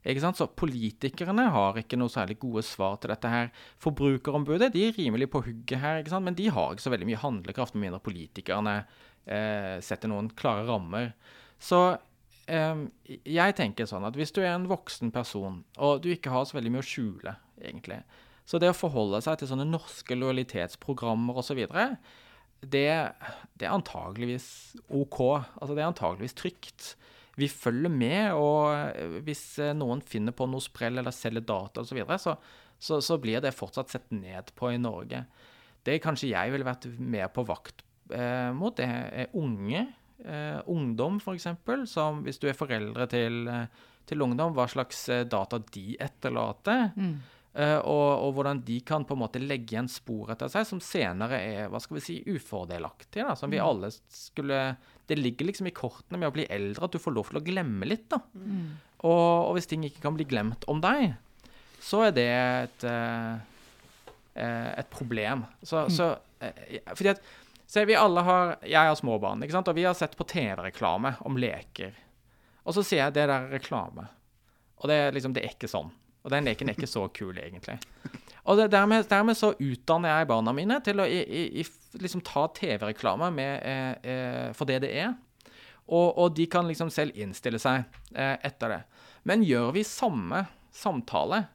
Ikke 0.09 0.23
sant? 0.23 0.39
Så 0.39 0.47
politikerne 0.49 1.49
har 1.53 1.79
ikke 1.81 1.99
noe 2.01 2.13
særlig 2.13 2.39
gode 2.41 2.63
svar 2.67 2.97
til 3.01 3.13
dette 3.13 3.29
her. 3.33 3.51
Forbrukerombudet 3.83 4.71
de 4.73 4.87
er 4.87 4.97
rimelig 4.97 5.31
på 5.33 5.43
hugget 5.45 5.83
her, 5.83 6.01
ikke 6.01 6.15
sant? 6.15 6.29
men 6.29 6.39
de 6.39 6.49
har 6.53 6.73
ikke 6.73 6.87
så 6.87 6.93
veldig 6.95 7.09
mye 7.11 7.23
handlekraft 7.25 7.77
med 7.77 7.89
mindre 7.89 8.05
politikerne 8.05 8.77
eh, 9.27 9.77
setter 9.85 10.11
noen 10.11 10.31
klare 10.39 10.65
rammer. 10.69 11.13
Så 11.61 11.83
eh, 12.47 12.87
jeg 13.27 13.59
tenker 13.59 13.91
sånn 13.91 14.07
at 14.09 14.17
hvis 14.17 14.33
du 14.33 14.41
er 14.45 14.55
en 14.55 14.71
voksen 14.71 15.13
person, 15.15 15.63
og 15.77 16.01
du 16.05 16.13
ikke 16.15 16.33
har 16.33 16.49
så 16.49 16.59
veldig 16.59 16.73
mye 16.77 16.85
å 16.87 16.89
skjule, 16.89 17.37
egentlig, 17.61 18.01
så 18.49 18.57
det 18.63 18.71
å 18.73 18.77
forholde 18.77 19.21
seg 19.21 19.41
til 19.41 19.51
sånne 19.51 19.69
norske 19.69 20.17
lojalitetsprogrammer 20.17 21.43
osv., 21.43 21.67
det, 22.61 22.89
det 23.55 23.67
er 23.69 23.75
antageligvis 23.75 24.49
OK. 24.89 25.21
Altså 25.59 25.75
det 25.75 25.83
er 25.83 25.91
antageligvis 25.91 26.37
trygt. 26.39 26.89
Vi 27.39 27.47
følger 27.51 27.93
med, 27.93 28.33
og 28.35 28.73
eh, 28.75 29.19
hvis 29.27 29.43
eh, 29.63 29.77
noen 29.77 30.03
finner 30.03 30.35
på 30.35 30.49
noe 30.51 30.63
sprell 30.65 30.99
eller 30.99 31.15
selger 31.15 31.47
data 31.47 31.85
osv., 31.85 31.93
så, 31.93 31.99
videre, 31.99 32.19
så, 32.19 32.35
så 32.83 32.99
så 33.05 33.19
blir 33.23 33.43
det 33.45 33.55
fortsatt 33.55 33.95
sett 33.95 34.11
ned 34.11 34.51
på 34.59 34.73
i 34.75 34.81
Norge. 34.81 35.23
Det 35.87 36.01
kanskje 36.03 36.33
jeg 36.33 36.53
ville 36.53 36.67
vært 36.67 36.89
mer 36.99 37.31
på 37.31 37.47
vakt 37.47 37.85
eh, 38.11 38.51
mot, 38.57 38.75
det 38.77 38.89
er 38.91 39.39
unge. 39.39 39.87
Eh, 40.19 40.59
ungdom, 40.67 41.23
f.eks. 41.23 41.47
Som 41.87 42.25
hvis 42.27 42.43
du 42.43 42.49
er 42.51 42.59
foreldre 42.59 43.07
til, 43.13 43.45
eh, 43.47 43.87
til 44.11 44.27
ungdom, 44.27 44.57
hva 44.59 44.67
slags 44.71 45.07
data 45.31 45.63
de 45.71 45.93
etterlater. 46.03 46.91
Mm. 46.99 47.19
Uh, 47.57 47.81
og, 47.81 48.09
og, 48.23 48.33
hvordan 48.37 48.61
de 48.63 48.77
kan 48.87 49.07
på 49.09 49.17
en 49.17 49.23
måte 49.23 49.41
legge 49.41 49.73
igjen 49.73 49.89
spor 49.91 50.29
etter 50.31 50.51
seg 50.53 50.67
som 50.69 50.83
senere 50.85 51.41
er 51.43 51.71
hva 51.73 51.81
skal 51.83 51.97
vi 51.97 52.05
si, 52.05 52.19
ufordelaktige. 52.29 53.25
Da, 53.25 53.35
som 53.39 53.51
vi 53.51 53.59
mm. 53.59 53.65
alle 53.65 53.91
skulle 54.15 54.61
Det 55.09 55.17
ligger 55.19 55.49
liksom 55.49 55.71
i 55.71 55.75
kortene 55.75 56.21
med 56.21 56.29
å 56.29 56.37
bli 56.37 56.45
eldre 56.53 56.87
at 56.87 56.95
du 56.95 57.01
får 57.03 57.17
lov 57.17 57.33
til 57.33 57.41
å 57.41 57.45
glemme 57.47 57.89
litt. 57.89 58.07
da. 58.13 58.21
Mm. 58.37 58.77
Og, 58.99 59.25
og, 59.49 59.53
hvis 59.57 59.71
ting 59.71 59.87
ikke 59.89 60.05
kan 60.05 60.19
bli 60.19 60.29
glemt 60.29 60.69
om 60.71 60.83
deg, 60.85 61.17
så 61.83 62.05
er 62.09 62.15
det 62.15 62.31
et, 62.37 62.87
uh, 62.87 63.41
et 64.37 64.91
problem. 64.93 65.47
Så, 65.63 65.87
mm. 65.89 65.95
så 65.97 66.15
fordi 66.95 67.15
at 67.17 67.23
Se, 67.69 67.83
vi 67.85 67.97
alle 67.99 68.23
har 68.25 68.55
Jeg 68.65 68.89
har 68.89 68.95
små 68.97 69.19
barn, 69.21 69.43
ikke 69.45 69.53
sant? 69.53 69.69
og 69.69 69.77
vi 69.77 69.85
har 69.85 69.97
sett 69.97 70.15
på 70.17 70.25
TV-reklame 70.25 71.19
om 71.29 71.37
leker. 71.37 71.93
Og 72.65 72.73
så 72.77 72.85
sier 72.85 73.03
jeg 73.03 73.17
det 73.19 73.27
der 73.29 73.35
er 73.35 73.51
reklame. 73.53 74.07
Og 74.81 74.89
det, 74.89 74.97
liksom, 75.13 75.35
det 75.37 75.43
er 75.45 75.53
ikke 75.53 75.69
sånn. 75.69 75.91
Og 76.25 76.33
den 76.35 76.49
leken 76.49 76.69
er 76.69 76.77
ikke 76.77 76.91
så 76.91 77.07
kul, 77.15 77.39
egentlig. 77.39 77.79
Og 78.49 78.57
det, 78.59 78.71
dermed, 78.73 79.07
dermed, 79.11 79.37
så 79.37 79.53
utdanner 79.55 80.15
jeg 80.15 80.29
barna 80.31 80.55
mine 80.57 80.79
til 80.85 81.03
å 81.03 81.07
i, 81.07 81.21
i, 81.61 81.65
liksom 82.01 82.23
ta 82.25 82.47
TV-reklame 82.57 83.29
eh, 83.45 83.93
eh, 84.03 84.47
for 84.57 84.69
det 84.69 84.81
det 84.87 84.93
er. 85.05 85.13
Og, 85.89 86.19
og, 86.19 86.33
de 86.37 86.47
kan 86.51 86.69
liksom 86.69 86.91
selv 86.93 87.17
innstille 87.17 87.61
seg 87.61 87.85
eh, 88.15 88.37
etter 88.45 88.73
det. 88.73 88.83
Men 89.29 89.45
gjør 89.45 89.73
vi 89.77 89.85
samme 89.89 90.47
samtale 90.75 91.47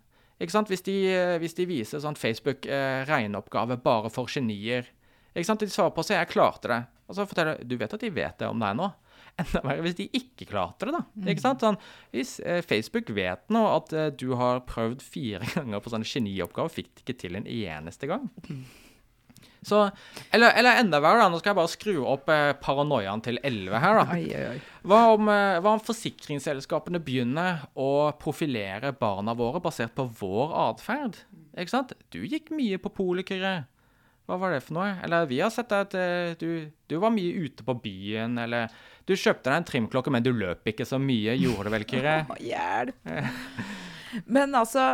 ikke 0.42 0.56
sant? 0.56 0.72
Hvis 0.72 0.86
de, 0.86 0.98
eh, 1.14 1.38
hvis 1.42 1.56
de 1.58 1.68
viser 1.70 2.02
sånn 2.04 2.18
Facebook-regneoppgave 2.20 3.78
eh, 3.78 3.84
bare 3.84 4.12
for 4.14 4.30
genier 4.30 4.90
ikke 5.34 5.48
sant? 5.48 5.64
De 5.64 5.72
svarer 5.72 5.96
på 5.96 6.06
seg 6.06 6.20
'jeg 6.20 6.34
klarte 6.34 6.70
det', 6.70 6.86
og 7.08 7.16
så 7.16 7.26
forteller 7.26 7.64
du 7.64 7.78
vet 7.78 7.94
at 7.94 8.02
de 8.02 8.10
vet 8.10 8.38
det 8.38 8.48
om 8.48 8.60
deg 8.60 8.76
nå 8.78 8.92
enda 9.42 9.64
verre 9.66 9.84
hvis 9.86 9.98
de 9.98 10.08
ikke 10.20 10.48
klarte 10.52 10.90
det. 10.90 10.96
da. 10.96 11.04
Mm. 11.16 11.28
Ikke 11.34 11.46
sant? 11.46 11.66
Sånn, 11.66 11.80
hvis 12.14 12.38
eh, 12.44 12.62
Facebook 12.66 13.12
vet 13.16 13.44
nå 13.54 13.66
at 13.72 13.94
eh, 13.98 14.12
du 14.14 14.34
har 14.40 14.64
prøvd 14.70 15.04
fire 15.06 15.50
ganger 15.56 15.84
på 15.84 15.94
sånne 15.94 16.10
genioppgaver, 16.10 16.74
fikk 16.74 16.94
det 16.94 17.06
ikke 17.06 17.20
til 17.26 17.40
en 17.40 17.50
eneste 17.50 18.10
gang. 18.10 18.30
Så, 19.64 19.90
eller, 20.32 20.52
eller, 20.60 20.80
enda 20.82 21.00
verre, 21.00 21.24
da. 21.24 21.30
Nå 21.32 21.40
skal 21.40 21.54
jeg 21.54 21.60
bare 21.62 21.72
skru 21.72 21.94
opp 22.12 22.30
eh, 22.32 22.52
paranoiaen 22.60 23.24
til 23.24 23.40
11 23.40 23.80
her, 23.80 24.00
da. 24.00 24.18
Oi, 24.18 24.48
oi. 24.52 24.58
Hva, 24.84 25.02
om, 25.16 25.30
eh, 25.32 25.60
hva 25.64 25.76
om 25.78 25.84
forsikringsselskapene 25.84 27.00
begynner 27.04 27.64
å 27.80 28.12
profilere 28.20 28.92
barna 29.00 29.36
våre 29.40 29.64
basert 29.64 29.96
på 29.96 30.10
vår 30.20 30.58
atferd? 30.68 31.22
Ikke 31.56 31.76
sant? 31.78 31.94
Du 32.12 32.20
gikk 32.26 32.52
mye 32.56 32.82
på 32.82 32.92
polikere. 32.92 33.62
Hva 34.28 34.40
var 34.40 34.56
det 34.56 34.64
for 34.64 34.78
noe? 34.80 34.92
Eller 35.04 35.28
vi 35.28 35.40
har 35.44 35.52
sett 35.52 35.72
at 35.76 35.96
eh, 36.00 36.36
du, 36.40 36.68
du, 36.88 36.98
var 37.00 37.12
mye 37.16 37.48
ute 37.48 37.66
på 37.68 37.76
byen, 37.84 38.38
eller 38.44 38.72
du 39.10 39.16
kjøpte 39.16 39.50
deg 39.50 39.58
en 39.60 39.68
trimklokke, 39.68 40.12
men 40.14 40.24
du 40.26 40.32
løp 40.36 40.68
ikke 40.70 40.88
så 40.88 41.00
mye. 41.02 41.36
Gjorde 41.40 41.68
det 41.68 41.74
vel, 41.76 41.88
Kyrre? 41.90 42.16
Hjelp! 42.50 42.96
men 44.36 44.56
altså 44.56 44.88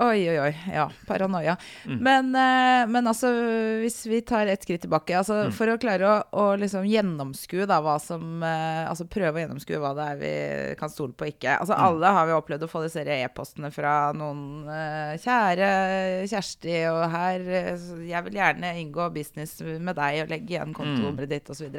Oi, 0.00 0.30
oi, 0.30 0.38
oi. 0.40 0.52
Ja, 0.72 0.90
paranoia. 1.06 1.56
Mm. 1.86 1.98
Men, 2.00 2.26
uh, 2.32 2.88
men, 2.88 3.06
altså, 3.06 3.28
hvis 3.82 3.98
vi 4.08 4.22
tar 4.24 4.48
et 4.48 4.62
skritt 4.64 4.80
tilbake 4.86 5.12
altså, 5.18 5.34
mm. 5.50 5.52
For 5.58 5.68
å 5.68 5.76
klare 5.80 6.06
å, 6.08 6.14
å 6.40 6.44
liksom 6.56 6.86
gjennomskue 6.88 7.66
da, 7.68 7.82
hva 7.84 7.98
som 8.00 8.40
uh, 8.40 8.86
Altså 8.88 9.04
prøve 9.10 9.36
å 9.36 9.42
gjennomskue 9.42 9.80
hva 9.82 9.90
det 9.98 10.06
er 10.06 10.20
vi 10.20 10.30
kan 10.80 10.92
stole 10.92 11.12
på 11.12 11.26
og 11.26 11.34
ikke. 11.34 11.58
Altså, 11.58 11.76
mm. 11.76 11.82
Alle 11.84 12.12
har 12.16 12.30
vi 12.30 12.36
opplevd 12.36 12.64
å 12.64 12.70
få 12.70 12.84
disse 12.86 13.04
e-postene 13.04 13.68
fra 13.74 13.92
noen 14.16 14.70
uh, 14.70 15.18
Kjære 15.20 15.68
Kjersti, 16.30 16.78
og 16.88 17.02
her 17.12 17.44
Jeg 18.08 18.24
vil 18.28 18.40
gjerne 18.40 18.72
inngå 18.80 19.10
business 19.12 19.58
med 19.60 19.98
deg 20.00 20.22
og 20.22 20.32
legge 20.32 20.56
igjen 20.56 20.72
kontonummeret 20.76 21.28
mm. 21.28 21.34
ditt, 21.34 21.52
osv. 21.52 21.76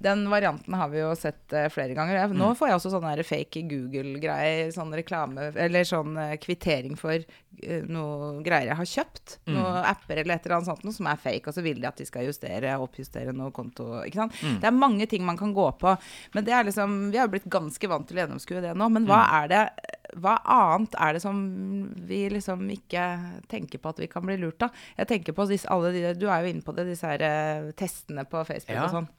Den 0.00 0.24
varianten 0.32 0.78
har 0.80 0.88
vi 0.94 1.02
jo 1.02 1.12
sett 1.18 1.58
flere 1.74 1.92
ganger. 1.98 2.22
Nå 2.32 2.54
mm. 2.54 2.56
får 2.56 2.70
jeg 2.70 2.80
også 2.80 2.94
sånne 2.96 3.28
fake 3.28 3.66
Google-greier, 3.68 4.72
sånn 4.72 4.96
reklame 4.96 5.50
Eller 5.60 5.84
sånn 5.88 6.16
kvittering 6.40 6.96
for 6.96 7.20
Eh, 7.49 7.49
noe 7.90 8.40
greier 8.44 8.70
jeg 8.70 8.78
har 8.78 8.88
kjøpt. 8.88 9.36
Mm. 9.44 9.54
Noen 9.56 9.78
apper 9.90 10.20
eller 10.22 10.36
et 10.36 10.46
eller 10.46 10.56
annet 10.58 10.70
sånt 10.70 10.84
noe 10.86 10.96
som 10.96 11.08
er 11.10 11.20
fake, 11.20 11.50
og 11.50 11.56
så 11.56 11.64
vil 11.64 11.80
de 11.82 11.88
at 11.88 12.00
de 12.00 12.06
skal 12.08 12.28
justere, 12.28 12.76
oppjustere 12.80 13.34
noe 13.36 13.52
konto. 13.54 13.88
ikke 14.06 14.22
sant? 14.22 14.36
Mm. 14.40 14.58
Det 14.62 14.68
er 14.70 14.76
mange 14.76 15.08
ting 15.10 15.24
man 15.26 15.38
kan 15.40 15.54
gå 15.56 15.66
på. 15.80 15.94
Men 16.36 16.46
det 16.46 16.54
er 16.56 16.68
liksom, 16.68 17.00
vi 17.12 17.20
har 17.20 17.30
blitt 17.32 17.48
ganske 17.50 17.90
vant 17.90 18.08
til 18.08 18.20
å 18.20 18.24
gjennomskue 18.24 18.62
det 18.64 18.76
nå. 18.78 18.90
Men 18.92 19.08
hva 19.10 19.22
mm. 19.24 19.34
er 19.40 19.50
det 19.54 19.64
hva 20.18 20.32
annet 20.42 20.96
er 20.98 21.14
det 21.14 21.20
som 21.22 21.36
vi 22.08 22.24
liksom 22.32 22.64
ikke 22.74 23.04
tenker 23.50 23.78
på 23.78 23.92
at 23.92 24.00
vi 24.02 24.08
kan 24.10 24.24
bli 24.26 24.40
lurt 24.40 24.64
av? 24.66 24.74
Jeg 24.98 25.10
tenker 25.12 25.36
på 25.36 25.46
disse, 25.50 25.68
alle 25.70 25.92
de, 25.94 26.02
Du 26.18 26.26
er 26.26 26.42
jo 26.42 26.50
inne 26.50 26.66
på 26.66 26.74
det, 26.74 26.88
disse 26.88 27.06
her 27.06 27.22
uh, 27.22 27.70
testene 27.78 28.24
på 28.26 28.42
Facebook 28.48 28.74
ja. 28.74 28.88
og 28.88 28.96
sånn. 28.96 29.10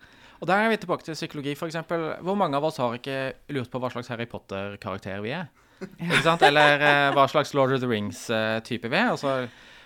Og 0.41 0.49
der 0.49 0.63
er 0.63 0.71
vi 0.73 0.79
tilbake 0.81 1.05
til 1.05 1.15
psykologi, 1.15 1.53
f.eks. 1.53 1.77
Hvor 2.25 2.37
mange 2.39 2.57
av 2.57 2.65
oss 2.65 2.81
har 2.81 2.97
ikke 2.97 3.17
lurt 3.53 3.69
på 3.71 3.81
hva 3.81 3.91
slags 3.93 4.09
Harry 4.09 4.25
Potter-karakter 4.29 5.21
vi 5.21 5.35
er? 5.37 5.51
Ikke 5.81 6.21
sant? 6.25 6.45
Eller 6.45 6.81
uh, 6.81 7.09
hva 7.15 7.27
slags 7.31 7.53
Lord 7.57 7.75
of 7.75 7.83
the 7.83 7.89
Rings-type 7.89 8.87
uh, 8.87 8.91
vi 8.91 8.99
er. 8.99 9.11
Også, 9.11 9.35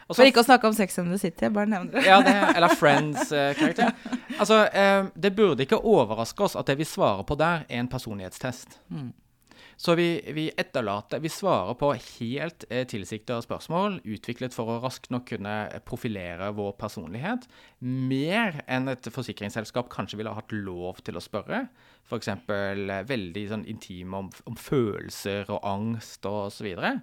også, 0.08 0.20
For 0.20 0.30
ikke 0.30 0.44
å 0.44 0.48
snakke 0.48 0.70
om 0.70 0.78
Sex 0.78 1.00
and 1.02 1.14
the 1.14 1.20
City, 1.22 1.50
bare 1.54 1.70
nevner 1.72 1.96
det. 1.96 2.06
ja, 2.08 2.22
det 2.26 2.36
eller 2.56 2.76
Friends-karakter. 2.80 3.94
Uh, 4.06 4.40
altså, 4.40 4.64
det 5.16 5.36
burde 5.36 5.68
ikke 5.68 5.82
overraske 5.82 6.48
oss 6.48 6.58
at 6.60 6.72
det 6.72 6.80
vi 6.82 6.88
svarer 6.90 7.26
på 7.28 7.38
der, 7.40 7.68
er 7.70 7.84
en 7.84 7.92
personlighetstest. 7.92 8.80
Mm. 8.90 9.14
Så 9.78 9.96
vi, 9.96 10.22
vi, 10.34 10.48
etterlater 10.58 11.20
Vi 11.20 11.30
svarer 11.30 11.76
på 11.80 11.92
helt 11.94 12.64
eh, 12.70 12.86
tilsiktede 12.88 13.44
spørsmål 13.44 14.00
utviklet 14.08 14.56
for 14.56 14.72
å 14.72 14.80
raskt 14.84 15.12
nok 15.14 15.28
kunne 15.34 15.56
profilere 15.88 16.52
vår 16.56 16.74
personlighet. 16.80 17.48
Mer 17.84 18.62
enn 18.72 18.88
et 18.92 19.10
forsikringsselskap 19.12 19.92
kanskje 19.92 20.22
ville 20.22 20.36
hatt 20.36 20.56
lov 20.56 21.04
til 21.06 21.20
å 21.20 21.24
spørre. 21.24 21.66
F.eks. 22.08 22.32
Eh, 22.32 22.96
veldig 23.10 23.46
sånn 23.52 23.68
intime 23.72 24.24
om, 24.24 24.32
om, 24.48 24.60
følelser 24.60 25.52
og 25.52 25.64
angst 25.68 26.28
og 26.30 26.48
så 26.56 26.68
videre. 26.68 26.98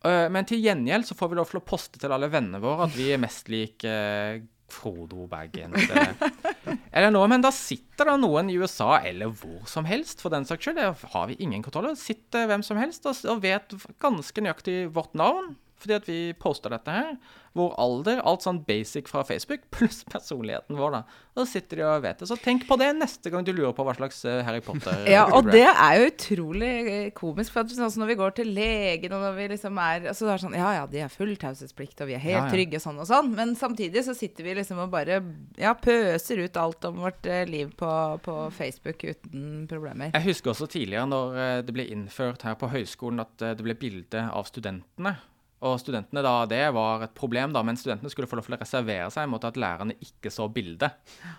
Uh, 0.00 0.30
men 0.32 0.46
til 0.48 0.62
gjengjeld 0.64 1.04
så 1.04 1.12
får 1.12 1.28
vi 1.28 1.36
lov 1.36 1.50
til 1.50 1.58
å 1.60 1.66
poste 1.66 2.00
til 2.00 2.12
alle 2.14 2.30
vennene 2.32 2.62
våre 2.62 2.86
at 2.86 2.94
vi 2.96 3.10
er 3.12 3.20
mest 3.20 3.50
lik 3.52 3.84
uh, 3.84 4.38
Frodo 4.74 5.26
Baggins 5.30 5.86
eller, 6.94 7.10
noe. 7.14 7.28
Men 7.30 7.44
da 7.44 7.52
sitter 7.54 8.12
det 8.12 8.18
noen 8.22 8.50
i 8.52 8.58
USA, 8.60 8.98
eller 9.06 9.32
hvor 9.34 9.64
som 9.70 9.88
helst, 9.88 10.22
for 10.22 10.32
den 10.34 10.46
saks 10.48 10.66
skyld, 10.68 10.80
det 10.80 11.12
har 11.14 11.30
vi 11.30 11.38
ingen 11.40 11.64
kontroll 11.64 11.90
over, 11.90 12.00
sitter 12.00 12.48
hvem 12.50 12.64
som 12.66 12.80
helst 12.80 13.08
og 13.10 13.42
vet 13.44 13.74
ganske 14.02 14.44
nøyaktig 14.44 14.78
vårt 14.94 15.16
navn 15.18 15.54
fordi 15.80 15.96
at 15.96 16.08
vi 16.08 16.18
poster 16.38 16.72
dette 16.72 16.94
her. 16.94 17.14
Vår 17.58 17.72
alder, 17.82 18.20
alt 18.22 18.44
sånn 18.44 18.60
basic 18.62 19.08
fra 19.10 19.24
Facebook, 19.26 19.64
pluss 19.74 20.04
personligheten 20.06 20.78
vår, 20.78 21.00
da. 21.00 21.00
Og 21.34 21.42
så 21.42 21.56
sitter 21.56 21.80
de 21.80 21.86
og 21.88 22.04
vet 22.04 22.20
det. 22.22 22.28
Så 22.30 22.36
tenk 22.38 22.66
på 22.68 22.76
det 22.78 22.90
neste 22.98 23.30
gang 23.32 23.46
du 23.46 23.50
lurer 23.54 23.74
på 23.74 23.86
hva 23.86 23.94
slags 23.96 24.20
uh, 24.26 24.38
Harry 24.46 24.62
Potter 24.62 25.06
Ja, 25.10 25.24
og 25.34 25.48
det 25.50 25.64
er 25.66 25.96
jo 25.98 26.08
utrolig 26.10 26.70
eh, 26.80 27.08
komisk. 27.16 27.54
For 27.54 27.64
at, 27.64 27.74
sånn, 27.74 27.90
når 28.02 28.12
vi 28.12 28.18
går 28.20 28.36
til 28.38 28.52
legen, 28.54 29.14
og 29.16 29.24
når 29.24 29.38
vi 29.38 29.48
liksom 29.54 29.80
er 29.82 30.10
Så 30.12 30.28
er 30.28 30.34
det 30.34 30.44
sånn 30.44 30.56
Ja 30.58 30.72
ja, 30.76 30.84
de 30.90 31.02
har 31.02 31.12
full 31.12 31.32
taushetsplikt, 31.40 32.04
og 32.04 32.10
vi 32.10 32.16
er 32.18 32.22
helt 32.22 32.36
ja, 32.36 32.44
ja. 32.44 32.52
trygge, 32.52 32.82
sånn 32.82 33.00
og 33.02 33.08
sånn. 33.10 33.32
Men 33.34 33.56
samtidig 33.58 34.04
så 34.06 34.14
sitter 34.18 34.46
vi 34.46 34.56
liksom 34.60 34.82
og 34.84 34.92
bare 34.92 35.18
ja, 35.58 35.74
pøser 35.74 36.44
ut 36.44 36.60
alt 36.60 36.86
om 36.86 37.02
vårt 37.02 37.26
liv 37.50 37.72
på, 37.78 37.90
på, 38.22 38.36
Facebook 38.54 39.02
uten 39.06 39.66
problemer. 39.70 40.14
Jeg 40.14 40.28
husker 40.28 40.54
også 40.54 40.70
tidligere, 40.70 41.08
når 41.10 41.66
det 41.66 41.74
ble 41.74 41.86
innført 41.92 42.46
her 42.46 42.56
på 42.60 42.70
høyskolen, 42.70 43.22
at 43.24 43.34
det 43.58 43.64
ble 43.64 43.76
bilde 43.78 44.22
av 44.30 44.46
studentene. 44.48 45.16
Og 45.60 45.76
studentene 45.76 46.22
da, 46.24 46.34
Det 46.48 46.62
var 46.72 47.04
et 47.04 47.12
problem, 47.16 47.52
da, 47.52 47.62
men 47.66 47.76
studentene 47.76 48.10
skulle 48.12 48.28
få 48.30 48.38
lov 48.38 48.46
til 48.46 48.56
å 48.56 48.60
reservere 48.62 49.10
seg 49.12 49.28
mot 49.28 49.44
at 49.44 49.58
lærerne 49.60 49.96
ikke 50.00 50.32
så 50.32 50.48
bildet. 50.48 50.96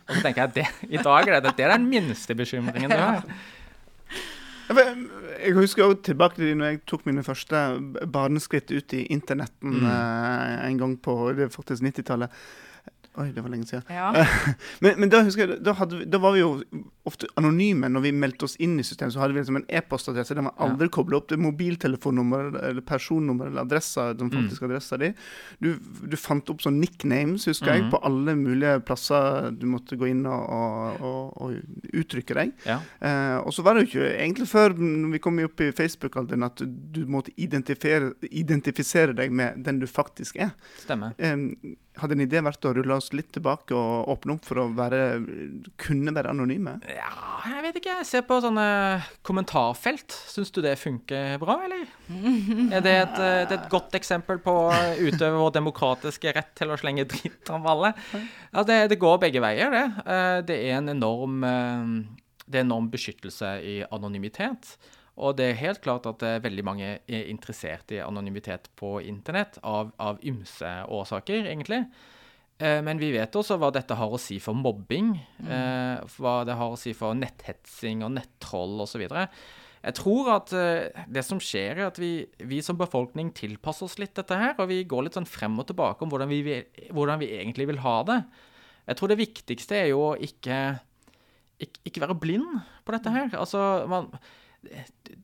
Og 0.08 0.14
så 0.14 0.22
tenker 0.22 0.44
jeg 0.44 0.52
at 0.52 0.60
det, 0.60 0.68
i 0.94 1.02
dag 1.02 1.28
er 1.28 1.42
det, 1.42 1.56
det 1.58 1.66
er 1.66 1.74
den 1.74 1.90
minste 1.90 2.38
bekymringen 2.38 2.94
du 2.94 3.00
har. 3.00 3.26
Jeg 4.72 5.56
husker 5.58 5.84
også 5.84 6.04
tilbake 6.12 6.38
til 6.38 6.54
når 6.56 6.70
jeg 6.70 6.82
tok 6.88 7.06
mine 7.10 7.24
første 7.26 7.64
barneskritt 8.14 8.72
ut 8.72 8.94
i 8.96 9.08
internetten 9.12 9.82
mm. 9.82 9.88
eh, 9.90 10.54
en 10.70 10.78
gang 10.80 10.94
på 11.02 11.16
det 11.36 11.50
faktisk 11.52 11.84
90-tallet. 11.84 12.38
Oi, 13.20 13.28
det 13.36 13.44
var 13.44 13.52
lenge 13.52 13.68
siden. 13.68 13.84
Ja. 13.90 14.12
men, 14.84 15.00
men, 15.02 15.10
da 15.12 15.20
husker 15.26 15.44
jeg, 15.44 15.60
da, 15.66 15.74
hadde, 15.76 16.06
da, 16.08 16.22
var 16.24 16.38
vi 16.38 16.40
jo 16.40 16.52
ofte 17.10 17.26
anonyme. 17.36 17.90
Når 17.90 18.02
vi 18.02 18.12
meldte 18.14 18.46
oss 18.46 18.56
inn 18.62 18.76
i 18.80 18.84
systemet, 18.86 19.14
så 19.16 19.20
hadde 19.24 19.34
vi 19.34 19.40
liksom 19.42 19.56
en 19.58 19.66
e-postadresse. 19.70 20.36
Den 20.38 20.46
var 20.46 20.54
aldri 20.62 20.86
ja. 20.86 20.94
kobla 20.94 21.18
opp 21.18 21.28
til 21.32 21.40
mobiltelefonnummer 21.42 22.52
eller 22.70 22.82
personnummer 22.86 23.48
eller 23.48 23.62
adressa, 23.66 24.14
den 24.14 24.30
Mm. 24.30 24.36
faktiske 24.38 24.66
adressa 24.66 24.98
di. 25.02 25.14
Du, 25.60 25.80
du 26.08 26.16
fant 26.18 26.50
opp 26.50 26.62
sånn 26.62 26.80
nicknames, 26.80 27.46
husker 27.50 27.74
jeg, 27.74 27.84
Mhm. 27.84 27.92
på 27.92 28.02
alle 28.06 28.36
mulige 28.36 28.80
plasser 28.86 29.52
du 29.58 29.66
måtte 29.66 29.98
gå 29.98 30.10
inn 30.12 30.26
og, 30.26 30.50
og, 30.50 31.02
og, 31.02 31.42
og 31.42 31.94
uttrykke 31.94 32.34
deg. 32.38 32.54
Ja. 32.66 32.80
Eh, 33.02 33.38
og 33.42 33.52
så 33.54 33.64
var 33.64 33.74
det 33.76 33.88
jo 33.88 33.90
ikke 34.00 34.18
egentlig 34.22 34.48
før 34.48 34.78
vi 35.12 35.20
kom 35.20 35.40
opp 35.44 35.60
i 35.62 35.72
Facebook-alderen 35.72 36.44
at 36.46 36.62
du 36.94 37.06
måtte 37.08 37.32
identifisere 38.32 39.14
deg 39.18 39.32
med 39.32 39.64
den 39.66 39.80
du 39.82 39.88
faktisk 39.90 40.38
er. 40.42 40.52
Stemmer. 40.84 41.14
Eh, 41.18 41.36
hadde 42.00 42.16
en 42.16 42.24
idé 42.24 42.40
vært 42.44 42.64
å 42.66 42.74
rulle 42.76 42.96
oss 42.96 43.12
litt 43.14 43.32
tilbake 43.36 43.76
og 43.76 44.08
åpne 44.14 44.38
opp 44.38 44.46
for 44.48 44.62
å 44.64 44.68
være, 44.76 45.02
kunne 45.82 46.14
være 46.16 46.32
anonyme? 46.32 46.78
Ja, 46.92 47.10
jeg 47.48 47.64
vet 47.66 47.78
ikke. 47.80 47.94
Jeg 48.02 48.08
ser 48.10 48.24
på 48.28 48.38
sånne 48.44 48.66
kommentarfelt. 49.28 50.14
Syns 50.32 50.52
du 50.54 50.60
det 50.64 50.74
funker 50.82 51.38
bra, 51.42 51.56
eller? 51.66 51.86
Er 52.76 52.84
det 52.84 52.94
et, 52.98 53.20
eh, 53.22 53.42
det 53.48 53.56
er 53.56 53.60
et 53.60 53.70
godt 53.72 53.96
eksempel 53.98 54.40
på 54.44 54.56
å 54.68 54.80
utøve 55.00 55.40
vår 55.40 55.54
demokratiske 55.60 56.34
rett 56.36 56.54
til 56.60 56.74
å 56.74 56.78
slenge 56.80 57.08
dritt 57.10 57.50
om 57.54 57.68
alle? 57.72 57.94
Ja, 58.52 58.64
det, 58.68 58.80
det 58.92 59.00
går 59.02 59.22
begge 59.24 59.44
veier, 59.44 59.72
det. 59.72 59.86
Eh, 60.06 60.40
Det 60.52 60.58
er 60.70 60.78
en 60.80 60.90
enorm, 60.90 61.44
eh, 61.48 61.92
det 62.48 62.62
er 62.62 62.66
enorm 62.68 62.90
beskyttelse 62.92 63.54
i 63.64 63.78
anonymitet. 63.92 64.76
Og 65.22 65.36
det 65.38 65.50
er 65.52 65.60
helt 65.60 65.82
klart 65.84 66.06
at 66.08 66.24
er 66.24 66.40
veldig 66.42 66.64
mange 66.66 66.88
er 67.08 67.28
interessert 67.30 67.92
i 67.92 68.00
anonymitet 68.02 68.70
på 68.80 68.96
internett, 69.06 69.60
av, 69.64 69.92
av 70.00 70.20
ymse 70.24 70.72
årsaker, 70.88 71.46
egentlig. 71.52 71.86
Eh, 72.62 72.80
Men 72.86 73.02
vi 73.02 73.12
vet 73.16 73.36
også 73.36 73.58
hva 73.58 73.72
dette 73.74 73.98
har 73.98 74.14
å 74.14 74.22
si 74.22 74.38
for 74.44 74.58
mobbing, 74.58 75.16
mm. 75.42 76.08
hva 76.20 76.42
det 76.46 76.56
har 76.60 76.76
å 76.76 76.80
si 76.80 76.94
for 76.98 77.18
netthetsing 77.18 78.06
og 78.06 78.14
nettroll 78.20 78.86
osv. 78.86 79.08
Jeg 79.82 79.98
tror 79.98 80.30
at 80.36 80.52
eh, 80.54 81.06
det 81.10 81.24
som 81.26 81.42
skjer, 81.42 81.80
er 81.80 81.88
at 81.88 81.98
vi, 82.02 82.28
vi 82.46 82.60
som 82.62 82.78
befolkning 82.78 83.32
tilpasser 83.34 83.88
oss 83.88 83.98
litt 84.02 84.14
dette 84.18 84.38
her, 84.38 84.54
og 84.62 84.70
vi 84.70 84.84
går 84.86 85.08
litt 85.08 85.18
sånn 85.18 85.30
frem 85.30 85.58
og 85.58 85.72
tilbake 85.72 86.06
om 86.06 86.14
hvordan 86.14 86.30
vi, 86.30 86.60
hvordan 86.94 87.22
vi 87.22 87.32
egentlig 87.40 87.72
vil 87.72 87.82
ha 87.82 87.96
det. 88.06 88.20
Jeg 88.86 89.00
tror 89.00 89.12
det 89.12 89.22
viktigste 89.22 89.80
er 89.80 89.90
jo 89.90 90.04
å 90.12 90.14
ikke, 90.22 90.60
ikke, 91.66 91.82
ikke 91.90 92.06
være 92.06 92.20
blind 92.22 92.62
på 92.86 92.94
dette 92.94 93.14
her. 93.14 93.34
Altså, 93.40 93.64
man, 93.90 94.12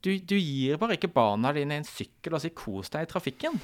du, 0.02 0.12
du 0.18 0.36
gir 0.40 0.82
bare 0.82 0.98
ikke 0.98 1.14
barna 1.14 1.54
dine 1.54 1.78
en 1.78 1.86
sykkel 1.86 2.38
og 2.38 2.42
sier 2.42 2.56
'kos 2.58 2.90
deg 2.94 3.06
i 3.06 3.12
trafikken'. 3.12 3.62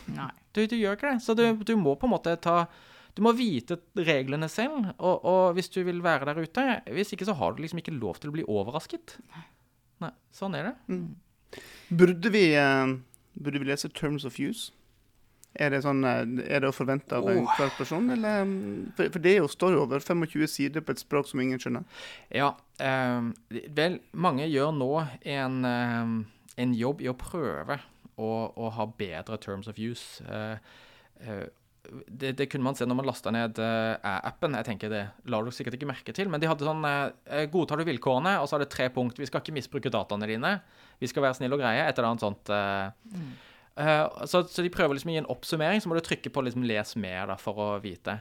Du, 0.54 0.62
du 0.70 0.78
gjør 0.78 0.98
ikke 0.98 1.16
det. 1.16 1.26
Så 1.26 1.34
du, 1.38 1.46
du 1.66 1.74
må 1.80 1.98
på 1.98 2.06
en 2.06 2.14
måte 2.14 2.38
ta 2.38 2.68
Du 3.14 3.22
må 3.26 3.34
vite 3.38 3.78
reglene 3.98 4.50
selv. 4.50 4.92
Og, 4.98 5.26
og 5.26 5.58
hvis 5.58 5.70
du 5.74 5.82
vil 5.86 6.02
være 6.04 6.32
der 6.32 6.44
ute 6.44 6.64
Hvis 6.96 7.14
ikke 7.14 7.28
så 7.30 7.36
har 7.38 7.54
du 7.54 7.62
liksom 7.62 7.82
ikke 7.82 7.96
lov 7.96 8.22
til 8.22 8.32
å 8.32 8.36
bli 8.38 8.46
overrasket. 8.50 9.18
Nei, 10.04 10.14
sånn 10.36 10.58
er 10.58 10.72
det. 10.72 11.02
Burde 11.94 12.32
vi, 12.34 12.48
uh, 12.58 12.96
burde 13.38 13.62
vi 13.62 13.70
lese 13.70 13.92
Terms 13.94 14.26
of 14.26 14.40
Use? 14.42 14.74
Er 15.54 15.70
det, 15.70 15.84
sånn, 15.86 16.00
eh, 16.02 16.24
er 16.50 16.64
det 16.64 16.70
å 16.72 16.74
forvente 16.74 17.14
av 17.14 17.28
en 17.30 17.44
enhver 17.44 17.70
person? 17.78 18.08
Eller, 18.10 18.42
mm, 18.42 18.94
for, 18.98 19.12
for 19.14 19.22
det 19.22 19.36
er 19.36 19.44
jo, 19.44 19.50
står 19.52 19.76
jo 19.76 19.84
over 19.84 20.02
25 20.02 20.48
sider 20.50 20.82
på 20.82 20.96
et 20.96 21.04
språk 21.04 21.30
som 21.30 21.44
ingen 21.44 21.62
skjønner. 21.62 21.86
Ja, 22.34 22.48
ehm, 22.82 23.30
vel, 23.78 24.00
mange 24.18 24.48
gjør 24.50 24.74
nå 24.74 24.90
en, 25.22 25.60
en 26.58 26.74
jobb 26.74 27.06
i 27.06 27.12
å 27.12 27.14
prøve 27.22 27.78
å, 28.18 28.32
å 28.50 28.72
ha 28.74 28.88
bedre 28.98 29.38
terms 29.42 29.70
of 29.70 29.78
use. 29.78 30.24
Eh, 30.26 30.58
eh, 31.22 31.46
det, 32.08 32.32
det 32.40 32.48
kunne 32.52 32.64
man 32.64 32.78
se 32.78 32.88
når 32.88 32.98
man 33.00 33.08
lasta 33.10 33.32
ned 33.34 33.60
eh, 33.60 34.12
appen. 34.14 34.56
Jeg 34.60 34.68
tenker 34.70 34.92
Det 34.94 35.02
la 35.32 35.42
du 35.44 35.52
sikkert 35.52 35.76
ikke 35.78 35.90
merke 35.90 36.16
til, 36.16 36.30
men 36.32 36.40
de 36.40 36.48
hadde 36.48 36.68
sånn 36.68 36.86
eh, 36.88 37.48
Godtar 37.52 37.82
du 37.82 37.88
vilkårene? 37.88 38.38
Og 38.42 38.48
så 38.50 38.58
er 38.58 38.64
det 38.64 38.72
tre 38.74 38.88
punkt. 38.94 39.20
Vi 39.20 39.28
skal 39.28 39.44
ikke 39.44 39.56
misbruke 39.58 39.92
dataene 39.94 40.30
dine. 40.30 40.54
Vi 41.02 41.10
skal 41.12 41.28
være 41.28 41.42
snille 41.42 41.58
og 41.58 41.64
greie. 41.64 41.84
Et 41.84 41.98
eller 41.98 42.14
annet 42.14 42.24
sånt. 42.24 42.54
Mm. 42.54 43.34
Uh, 43.74 44.26
så, 44.30 44.44
så 44.46 44.62
de 44.62 44.70
prøver 44.70 44.94
liksom 44.94 45.10
å 45.10 45.14
gi 45.16 45.22
en 45.24 45.30
oppsummering, 45.34 45.82
så 45.82 45.90
må 45.90 45.98
du 45.98 46.06
trykke 46.06 46.30
på 46.30 46.44
liksom 46.46 46.66
'les 46.68 46.94
mer' 47.02 47.32
da, 47.32 47.38
for 47.42 47.58
å 47.58 47.70
vite. 47.82 48.20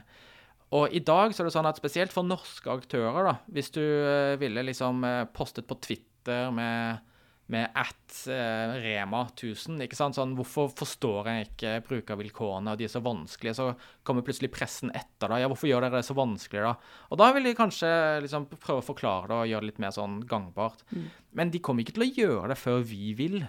Og 0.73 0.93
i 0.95 1.01
dag 1.05 1.33
så 1.33 1.43
er 1.43 1.49
det 1.49 1.53
sånn 1.53 1.69
at 1.69 1.77
spesielt 1.77 2.13
for 2.13 2.25
norske 2.25 2.69
aktører, 2.71 3.27
da, 3.27 3.35
hvis 3.53 3.69
du 3.75 3.83
eh, 3.83 4.33
ville 4.41 4.63
liksom 4.65 5.03
eh, 5.05 5.25
postet 5.29 5.67
på 5.69 5.77
Twitter 5.83 6.49
med, 6.55 7.03
med 7.51 7.75
at 7.75 8.19
eh, 8.31 8.73
Rema 8.79 9.25
1000, 9.27 9.81
ikke 9.83 9.97
sant, 9.97 10.15
sånn 10.15 10.35
hvorfor 10.37 10.69
forstår 10.79 11.27
jeg 11.29 11.47
ikke 11.49 11.73
brukervilkårene, 11.89 12.71
og 12.71 12.79
de 12.79 12.87
er 12.87 12.93
så 12.93 13.01
vanskelige, 13.03 13.55
så 13.57 13.65
kommer 14.07 14.23
plutselig 14.25 14.51
pressen 14.53 14.93
etter 14.95 15.31
da, 15.31 15.41
ja, 15.41 15.49
hvorfor 15.51 15.67
gjør 15.67 15.83
dere 15.83 15.99
det 15.99 16.07
så 16.07 16.15
vanskelig 16.17 16.63
da? 16.63 16.71
Og 17.11 17.19
da 17.19 17.27
vil 17.35 17.49
de 17.49 17.55
kanskje 17.57 17.91
liksom 18.23 18.47
prøve 18.53 18.79
å 18.79 18.87
forklare 18.87 19.29
det 19.29 19.41
og 19.41 19.51
gjøre 19.51 19.65
det 19.65 19.71
litt 19.73 19.83
mer 19.83 19.95
sånn 19.95 20.21
gangbart. 20.29 20.85
Men 21.35 21.51
de 21.51 21.61
kommer 21.63 21.83
ikke 21.83 21.97
til 21.97 22.07
å 22.07 22.13
gjøre 22.13 22.53
det 22.53 22.59
før 22.61 22.87
vi 22.87 23.11
vil. 23.19 23.41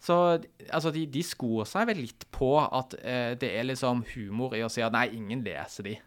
Så 0.00 0.16
altså, 0.72 0.92
de, 0.94 1.04
de 1.12 1.22
skor 1.26 1.66
seg 1.68 1.90
vel 1.90 2.00
litt 2.06 2.24
på 2.32 2.54
at 2.62 2.94
eh, 3.02 3.34
det 3.40 3.50
er 3.58 3.66
liksom 3.68 4.06
humor 4.14 4.54
i 4.56 4.62
å 4.64 4.70
si 4.72 4.80
at 4.84 4.94
nei, 4.94 5.10
ingen 5.18 5.42
leser 5.44 5.90
de. 5.90 5.98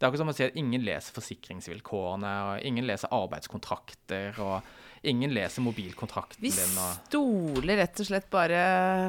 Det 0.00 0.06
er 0.06 0.08
akkurat 0.08 0.22
som 0.22 0.30
å 0.32 0.36
si 0.36 0.46
at 0.46 0.54
ingen 0.56 0.84
leser 0.86 1.16
forsikringsvilkårene, 1.16 2.30
og 2.46 2.68
ingen 2.68 2.86
leser 2.88 3.10
arbeidskontrakter, 3.12 4.38
og 4.40 4.62
ingen 5.02 5.32
leser 5.32 5.64
mobilkontrakten 5.64 6.42
Vi 6.42 6.50
din. 6.52 6.74
Og... 6.78 6.98
stoler 7.08 7.80
rett 7.80 8.02
og 8.02 8.06
slett 8.10 8.28
bare 8.32 8.64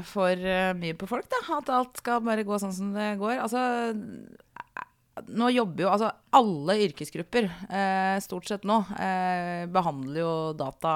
for 0.07 0.31
eh, 0.31 0.71
mye 0.77 0.95
på 0.95 1.09
folk, 1.09 1.27
da. 1.31 1.41
At 1.57 1.69
alt 1.69 1.99
skal 1.99 2.23
bare 2.23 2.45
gå 2.47 2.59
sånn 2.61 2.75
som 2.75 2.93
det 2.95 3.13
går. 3.19 3.41
Altså 3.43 3.65
nå 5.27 5.49
jobber 5.51 5.83
jo 5.83 5.89
altså 5.91 6.07
alle 6.33 6.77
yrkesgrupper, 6.85 7.49
eh, 7.69 8.15
stort 8.23 8.47
sett 8.47 8.63
nå, 8.65 8.77
eh, 8.95 9.65
behandler 9.69 10.21
jo 10.21 10.31
data, 10.57 10.93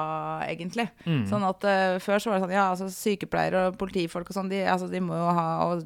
egentlig. 0.48 0.86
Mm. 1.04 1.26
Sånn 1.28 1.44
at 1.46 1.66
eh, 1.68 1.98
Før 2.02 2.18
så 2.18 2.30
var 2.32 2.38
det 2.40 2.46
sånn, 2.46 2.54
ja, 2.56 2.64
altså 2.72 2.88
sykepleiere 2.90 3.66
og 3.68 3.76
politifolk 3.78 4.32
og 4.32 4.38
sånn, 4.38 4.48
de, 4.50 4.62
altså, 4.64 4.88
de 4.90 5.02
må 5.04 5.18
jo 5.20 5.28
ha 5.36 5.44
Og 5.68 5.84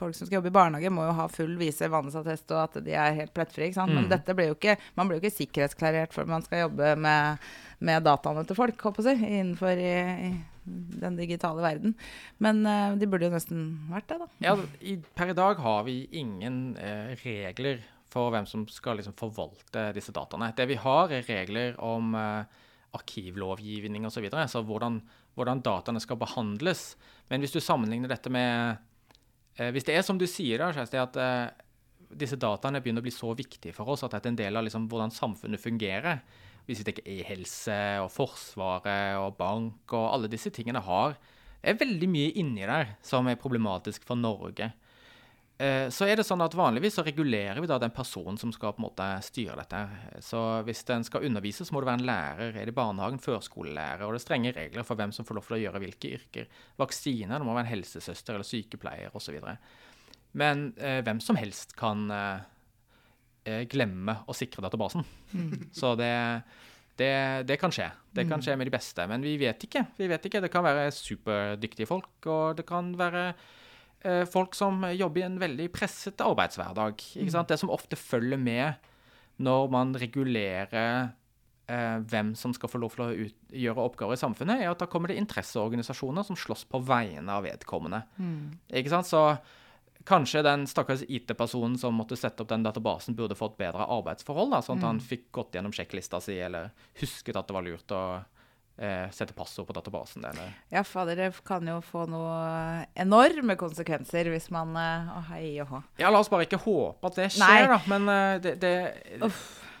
folk 0.00 0.18
som 0.18 0.26
skal 0.26 0.40
jobbe 0.40 0.50
i 0.50 0.56
barnehage, 0.58 0.90
må 0.92 1.06
jo 1.06 1.14
ha 1.22 1.28
full 1.30 1.54
vise 1.60 1.88
vandelsattest 1.88 2.50
og 2.56 2.64
at 2.66 2.80
de 2.84 2.98
er 2.98 3.16
helt 3.22 3.32
plettfrie. 3.38 3.70
ikke 3.70 3.78
sant? 3.78 3.94
Men 3.94 4.08
Mm. 4.10 4.10
dette 4.16 4.34
blir 4.34 4.50
jo 4.50 4.58
ikke 4.58 4.76
Man 4.96 5.06
blir 5.08 5.20
jo 5.20 5.24
ikke 5.28 5.38
sikkerhetsklarert 5.38 6.12
før 6.12 6.26
man 6.26 6.42
skal 6.42 6.66
jobbe 6.66 6.96
med, 6.98 7.38
med 7.84 8.04
dataene 8.04 8.44
til 8.48 8.58
folk, 8.58 8.80
håper 8.84 9.10
jeg, 9.10 9.20
innenfor 9.24 9.80
i, 9.80 9.94
i 10.30 10.32
den 11.00 11.16
digitale 11.18 11.64
verden. 11.64 11.94
Men 12.44 12.60
uh, 12.68 12.98
de 13.00 13.08
burde 13.08 13.28
jo 13.28 13.34
nesten 13.34 13.70
vært 13.90 14.10
det, 14.12 14.20
da. 14.20 14.28
Ja, 14.44 14.56
i, 14.84 14.98
per 15.16 15.32
i 15.32 15.38
dag 15.38 15.62
har 15.64 15.86
vi 15.88 16.02
ingen 16.20 16.76
eh, 16.76 17.16
regler 17.24 17.80
for 18.10 18.32
hvem 18.34 18.46
som 18.48 18.66
skal 18.70 18.98
liksom 18.98 19.14
forvalte 19.18 19.90
disse 19.94 20.12
dataene. 20.14 20.50
Det 20.56 20.66
vi 20.70 20.78
har, 20.82 21.12
er 21.14 21.26
regler 21.26 21.78
om 21.84 22.14
eh, 22.18 22.60
arkivlovgivning 22.98 24.06
osv., 24.06 24.18
så, 24.18 24.24
videre, 24.24 24.46
så 24.50 24.62
hvordan, 24.66 24.98
hvordan 25.38 25.62
dataene 25.64 26.02
skal 26.02 26.18
behandles. 26.20 26.94
Men 27.30 27.42
hvis 27.42 27.54
du 27.54 27.60
sammenligner 27.62 28.10
dette 28.10 28.32
med 28.32 28.76
eh, 29.56 29.70
Hvis 29.70 29.86
det 29.86 29.96
er 29.96 30.06
som 30.06 30.18
du 30.18 30.26
sier, 30.26 30.58
da, 30.58 30.72
Kjersti, 30.74 30.98
at 30.98 31.18
eh, 31.22 31.66
disse 32.10 32.38
dataene 32.40 32.82
begynner 32.82 33.04
å 33.04 33.06
bli 33.06 33.14
så 33.14 33.30
viktige 33.38 33.74
for 33.76 33.92
oss 33.94 34.02
at 34.02 34.16
det 34.16 34.24
er 34.24 34.32
en 34.32 34.42
del 34.42 34.58
av 34.58 34.66
liksom, 34.66 34.88
hvordan 34.90 35.14
samfunnet 35.14 35.62
fungerer. 35.62 36.24
Hvis 36.70 36.84
vi 36.84 36.86
tenker 36.86 37.10
e-helse 37.10 37.76
og 38.04 38.12
Forsvaret 38.14 39.18
og 39.18 39.34
bank 39.40 39.90
og 39.90 40.12
alle 40.14 40.30
disse 40.30 40.52
tingene 40.54 40.82
har 40.86 41.18
er 41.60 41.80
veldig 41.80 42.08
mye 42.08 42.30
inni 42.40 42.62
der 42.62 42.94
som 43.04 43.26
er 43.28 43.40
problematisk 43.40 44.06
for 44.06 44.16
Norge. 44.16 44.70
Eh, 45.60 45.88
Så 45.92 46.06
er 46.08 46.16
det 46.16 46.24
sånn 46.24 46.40
at 46.40 46.54
Vanligvis 46.56 46.96
så 46.96 47.04
regulerer 47.04 47.60
vi 47.60 47.68
da 47.68 47.76
den 47.78 47.92
personen 47.92 48.38
som 48.40 48.52
skal 48.52 48.72
på 48.72 48.80
en 48.80 48.86
måte 48.86 49.08
styre 49.26 49.58
dette. 49.60 49.80
Så 50.24 50.62
Hvis 50.64 50.84
den 50.88 51.04
skal 51.04 51.26
undervise, 51.28 51.66
så 51.66 51.74
må 51.74 51.82
det 51.82 51.90
være 51.90 52.00
en 52.00 52.08
lærer. 52.08 52.56
Er 52.56 52.64
det 52.64 52.74
barnehagen, 52.74 53.20
førskolelærer? 53.20 54.06
Og 54.06 54.14
det 54.14 54.22
er 54.22 54.24
strenge 54.24 54.54
regler 54.56 54.84
for 54.84 54.96
hvem 54.96 55.12
som 55.12 55.24
får 55.24 55.36
lov 55.36 55.46
til 55.50 55.58
å 55.58 55.62
gjøre 55.64 55.82
hvilke 55.84 56.14
yrker. 56.16 56.46
Vaksiner, 56.78 57.36
det 57.38 57.44
må 57.44 57.52
være 57.52 57.66
en 57.66 57.74
helsesøster 57.74 58.34
eller 58.34 58.48
sykepleier 58.48 59.12
osv. 59.12 59.36
Men 60.32 60.72
eh, 60.78 61.02
hvem 61.02 61.20
som 61.20 61.36
helst 61.36 61.76
kan 61.76 62.08
eh, 62.10 62.40
glemme 63.70 64.18
å 64.28 64.34
sikre 64.36 64.62
databasen. 64.66 65.04
Så 65.72 65.94
det, 65.98 66.10
det, 67.00 67.12
det 67.48 67.56
kan 67.60 67.72
skje. 67.72 67.88
Det 68.12 68.26
kan 68.28 68.42
skje 68.44 68.56
med 68.60 68.68
de 68.68 68.74
beste. 68.74 69.06
Men 69.08 69.24
vi 69.24 69.36
vet 69.40 69.64
ikke. 69.64 69.86
Vi 69.96 70.08
vet 70.10 70.26
ikke. 70.28 70.42
Det 70.44 70.50
kan 70.52 70.66
være 70.66 70.90
superdyktige 70.92 71.88
folk, 71.88 72.10
og 72.28 72.58
det 72.58 72.66
kan 72.68 72.92
være 72.98 73.30
eh, 74.02 74.26
folk 74.28 74.56
som 74.58 74.84
jobber 74.92 75.22
i 75.22 75.28
en 75.28 75.40
veldig 75.40 75.70
presset 75.72 76.20
arbeidshverdag. 76.20 77.00
Ikke 77.22 77.32
sant? 77.32 77.48
Det 77.48 77.60
som 77.62 77.72
ofte 77.72 77.96
følger 77.96 78.40
med 78.40 78.90
når 79.40 79.70
man 79.72 79.94
regulerer 79.96 81.14
eh, 81.70 81.96
hvem 82.12 82.34
som 82.36 82.52
skal 82.52 82.68
få 82.68 82.82
lov 82.82 82.92
til 82.92 83.06
å 83.06 83.28
ut, 83.30 83.38
gjøre 83.56 83.86
oppgaver 83.88 84.18
i 84.18 84.20
samfunnet, 84.20 84.60
er 84.60 84.74
at 84.74 84.82
da 84.82 84.88
kommer 84.90 85.08
det 85.08 85.16
interesseorganisasjoner 85.22 86.26
som 86.28 86.36
slåss 86.36 86.66
på 86.68 86.82
vegne 86.84 87.32
av 87.32 87.46
vedkommende. 87.48 88.02
Ikke 88.68 88.92
sant? 88.92 89.08
Så 89.08 89.22
kanskje 90.08 90.42
den 90.46 90.66
stakkars 90.70 91.04
IT-personen 91.08 91.78
som 91.78 91.94
måtte 91.94 92.16
sette 92.16 92.42
opp 92.42 92.50
den 92.50 92.64
databasen, 92.64 93.16
burde 93.18 93.36
fått 93.38 93.58
bedre 93.60 93.86
arbeidsforhold, 93.86 94.54
da, 94.54 94.62
sånn 94.64 94.80
at 94.80 94.88
han 94.88 95.00
fikk 95.04 95.28
gått 95.36 95.54
gjennom 95.58 95.74
sjekklista 95.76 96.20
si, 96.24 96.38
eller 96.40 96.70
husket 97.02 97.36
at 97.36 97.48
det 97.48 97.56
var 97.56 97.66
lurt 97.66 97.94
å 97.94 98.02
eh, 98.80 99.06
sette 99.12 99.36
passord 99.36 99.68
på 99.68 99.76
databasen. 99.76 100.24
Eller. 100.30 100.56
Ja, 100.72 100.82
fader, 100.86 101.20
det 101.20 101.30
kan 101.46 101.68
jo 101.68 101.78
få 101.84 102.06
noe 102.10 102.88
enorme 102.94 103.56
konsekvenser 103.60 104.32
hvis 104.32 104.50
man 104.54 104.74
eh, 104.80 105.14
Å, 105.14 105.22
hei 105.34 105.46
og 105.62 105.72
hå. 105.74 105.84
Ja, 106.00 106.10
la 106.10 106.24
oss 106.24 106.32
bare 106.32 106.48
ikke 106.48 106.62
håpe 106.64 107.12
at 107.12 107.20
det 107.20 107.30
Nei. 107.36 107.54
skjer, 107.54 107.72
da. 107.74 107.80
Men 107.92 108.12
eh, 108.16 108.36
det, 108.46 108.58
det, 108.64 108.74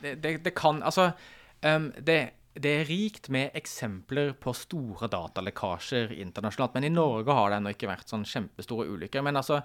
det, 0.00 0.16
det, 0.20 0.38
det 0.44 0.56
kan 0.56 0.82
Altså, 0.84 1.12
Um, 1.60 1.90
det, 2.00 2.30
det 2.60 2.70
er 2.80 2.88
rikt 2.88 3.28
med 3.32 3.54
eksempler 3.56 4.32
på 4.40 4.54
store 4.56 5.10
datalekkasjer 5.12 6.14
internasjonalt. 6.16 6.74
Men 6.76 6.88
i 6.88 6.92
Norge 6.92 7.36
har 7.36 7.50
det 7.52 7.60
ennå 7.60 7.74
ikke 7.74 7.90
vært 7.90 8.10
sånn 8.10 8.26
kjempestore 8.26 8.88
ulykker. 8.90 9.24
Men 9.26 9.38
altså, 9.40 9.60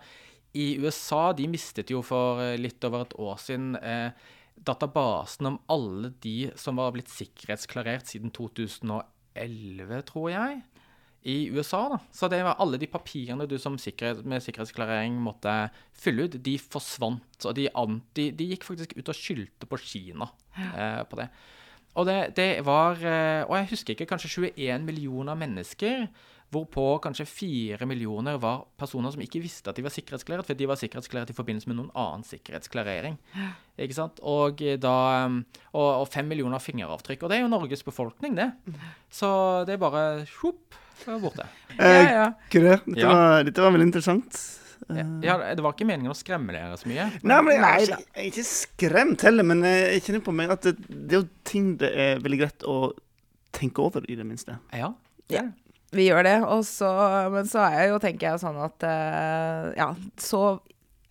i 0.55 0.77
USA 0.79 1.29
de 1.35 1.47
mistet 1.51 1.91
jo 1.91 1.99
for 2.05 2.39
eh, 2.43 2.55
litt 2.59 2.83
over 2.87 3.03
et 3.05 3.15
år 3.19 3.37
siden 3.43 3.75
eh, 3.81 4.11
databasen 4.65 5.49
om 5.51 5.57
alle 5.71 6.13
de 6.23 6.51
som 6.59 6.79
var 6.79 6.93
blitt 6.95 7.11
sikkerhetsklarert 7.11 8.07
siden 8.07 8.31
2011, 8.35 10.01
tror 10.07 10.29
jeg. 10.31 10.61
I 11.25 11.49
USA, 11.49 11.79
da. 11.89 11.97
Så 12.13 12.27
det 12.29 12.43
var 12.45 12.59
alle 12.61 12.77
de 12.77 12.85
papirene 12.87 13.47
du 13.49 13.55
som 13.59 13.79
sikkerhet, 13.81 14.19
med 14.29 14.43
sikkerhetsklarering 14.45 15.15
måtte 15.25 15.55
fylle 15.97 16.27
ut, 16.27 16.37
de 16.45 16.53
forsvant. 16.61 17.39
Og 17.49 17.55
de, 17.57 17.65
an- 17.73 18.03
de, 18.17 18.27
de 18.37 18.45
gikk 18.51 18.67
faktisk 18.67 18.93
ut 18.99 19.09
og 19.09 19.17
skyldte 19.17 19.65
på 19.71 19.79
Kina 19.81 20.27
eh, 20.53 21.01
på 21.09 21.17
det. 21.19 21.27
Og 21.95 22.05
det, 22.09 22.17
det 22.37 22.47
var 22.67 22.99
eh, 23.01 23.41
Og 23.47 23.55
jeg 23.57 23.69
husker 23.71 23.95
ikke, 23.95 24.07
kanskje 24.13 24.33
21 24.51 24.85
millioner 24.85 25.37
mennesker, 25.39 26.05
hvorpå 26.53 27.01
kanskje 27.03 27.25
fire 27.27 27.85
millioner 27.89 28.37
var 28.39 28.65
personer 28.79 29.11
som 29.11 29.21
ikke 29.21 29.41
visste 29.43 29.67
at 29.71 29.75
de 29.75 29.83
var 29.83 29.91
sikkerhetsklæret, 29.91 30.45
for 30.47 30.53
de 30.55 30.67
var 30.69 30.75
sikkerhetsklæret 30.79 31.29
i 31.29 31.35
forbindelse 31.35 31.67
med 31.67 31.75
noen 31.79 31.89
annen 31.95 32.23
sikkerhetsklarering. 32.23 33.17
Ikke 33.81 33.97
sant? 33.97 34.19
Og, 34.23 34.61
eh, 34.61 34.77
da, 34.79 35.25
um, 35.25 35.41
og, 35.73 35.89
og 36.03 36.07
fem 36.13 36.27
millioner 36.31 36.59
fingeravtrykk. 36.63 37.23
Og 37.25 37.29
det 37.33 37.37
er 37.39 37.41
jo 37.43 37.49
Norges 37.51 37.83
befolkning, 37.83 38.35
det. 38.37 38.51
Så 39.11 39.27
det 39.67 39.73
er 39.75 39.81
bare 39.81 40.03
sjopp, 40.29 40.77
så 41.03 41.15
er 41.17 41.19
borte. 41.25 41.47
Ja, 41.75 41.89
Eh, 41.91 42.11
ja. 42.13 42.27
Kure, 42.53 42.77
dette, 42.85 43.01
Ja. 43.01 43.09
var, 43.11 43.43
dette 43.43 43.61
var 43.65 43.71
veldig 43.75 43.89
interessant. 43.89 44.39
Eh, 44.89 45.03
Ja, 45.25 45.37
det 45.55 45.63
var 45.65 45.73
ikke 45.73 45.87
meningen 45.89 46.11
å 46.13 46.15
skremme 46.15 46.53
dere 46.53 46.77
så 46.77 46.87
mye. 46.87 47.09
Nei, 47.23 47.41
men 47.41 47.51
jeg, 47.55 47.61
Nei 47.61 47.73
er 47.81 47.85
da. 47.85 47.97
ikke- 47.97 48.15
jeg 48.15 48.23
er 48.25 48.31
ikke 48.31 48.45
skremt 48.47 49.21
heller, 49.27 49.43
men 49.43 49.61
jeg 49.63 50.01
kjenner 50.03 50.21
på 50.23 50.33
meg 50.33 50.51
at 50.51 50.61
det, 50.61 50.75
det 50.87 51.11
er 51.17 51.21
jo 51.23 51.27
ting 51.43 51.75
det 51.77 51.91
er 51.91 52.19
veldig 52.19 52.39
greit 52.39 52.59
å 52.63 52.93
tenke 53.51 53.79
over, 53.83 54.05
i 54.07 54.15
det 54.15 54.25
minste. 54.25 54.59
Ja. 54.71 54.93
Ja. 55.27 55.49
Vi 55.93 56.07
gjør 56.09 56.23
det. 56.25 56.37
Og 56.49 56.63
så, 56.67 56.89
men 57.31 57.45
så 57.49 57.61
er 57.67 57.75
jeg 57.83 57.89
jo, 57.93 57.99
tenker 58.03 58.31
jeg 58.31 58.41
sånn 58.41 58.57
at 58.65 58.83
eh, 58.89 59.73
Ja, 59.77 59.91
så 60.17 60.59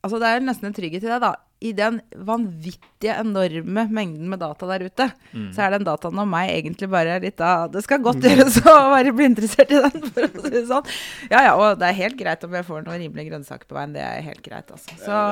Altså, 0.05 0.19
det 0.21 0.29
er 0.29 0.43
nesten 0.45 0.67
en 0.69 0.75
trygghet 0.77 1.01
i 1.07 1.09
det, 1.09 1.17
da. 1.23 1.31
I 1.65 1.71
den 1.73 1.95
vanvittige, 2.29 3.15
enorme 3.23 3.87
mengden 3.89 4.27
med 4.29 4.43
data 4.43 4.67
der 4.69 4.83
ute, 4.85 5.07
Mm. 5.33 5.47
så 5.57 5.63
er 5.65 5.71
den 5.73 5.87
dataen 5.87 6.19
om 6.21 6.29
meg 6.29 6.51
egentlig 6.53 6.91
bare 6.93 7.15
litt 7.25 7.41
av 7.41 7.71
Det 7.73 7.81
skal 7.87 8.03
godt 8.05 8.21
gjøres 8.21 8.59
å 8.69 8.75
være 8.93 9.15
bli 9.17 9.25
interessert 9.31 9.73
i 9.73 9.81
den, 9.81 10.05
for 10.13 10.29
å 10.29 10.43
si 10.45 10.51
det 10.53 10.67
sånn. 10.69 10.85
Ja 11.33 11.41
ja, 11.47 11.55
og 11.57 11.81
det 11.81 11.89
er 11.89 11.97
helt 12.03 12.19
greit 12.21 12.45
om 12.45 12.53
jeg 12.53 12.67
får 12.69 12.85
noen 12.85 13.01
rimelige 13.01 13.31
grønnsaker 13.33 13.65
på 13.71 13.79
veien. 13.79 13.97
Det 13.97 14.05
er 14.05 14.21
helt 14.29 14.45
greit, 14.45 14.69
altså. 14.77 14.93
Så 15.01 15.23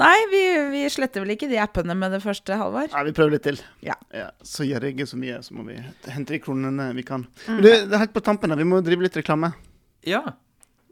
Nei, 0.00 0.16
vi, 0.32 0.40
vi 0.72 0.84
sletter 0.90 1.22
vel 1.22 1.34
ikke 1.36 1.46
de 1.50 1.58
appene 1.62 1.94
med 1.94 2.10
det 2.16 2.22
første, 2.24 2.56
Halvard. 2.58 2.90
Nei, 2.94 3.04
vi 3.06 3.12
prøver 3.14 3.36
litt 3.36 3.44
til. 3.46 3.60
Ja. 3.86 3.94
så 4.42 4.66
gjør 4.66 4.88
jeg 4.88 4.96
ikke 4.96 5.06
så 5.06 5.18
mye, 5.20 5.36
så 5.46 5.54
må 5.54 5.62
vi 5.68 5.76
hente 6.10 6.34
de 6.34 6.40
kronene 6.42 6.88
vi 6.96 7.04
kan. 7.06 7.26
Mm. 7.46 7.52
Men 7.60 7.62
det, 7.62 7.74
det 7.90 7.94
er 7.98 8.02
helt 8.02 8.16
på 8.16 8.22
tampen 8.26 8.50
her, 8.50 8.58
vi 8.58 8.66
må 8.66 8.80
drive 8.82 9.06
litt 9.06 9.20
reklame. 9.22 9.52
ja. 10.06 10.24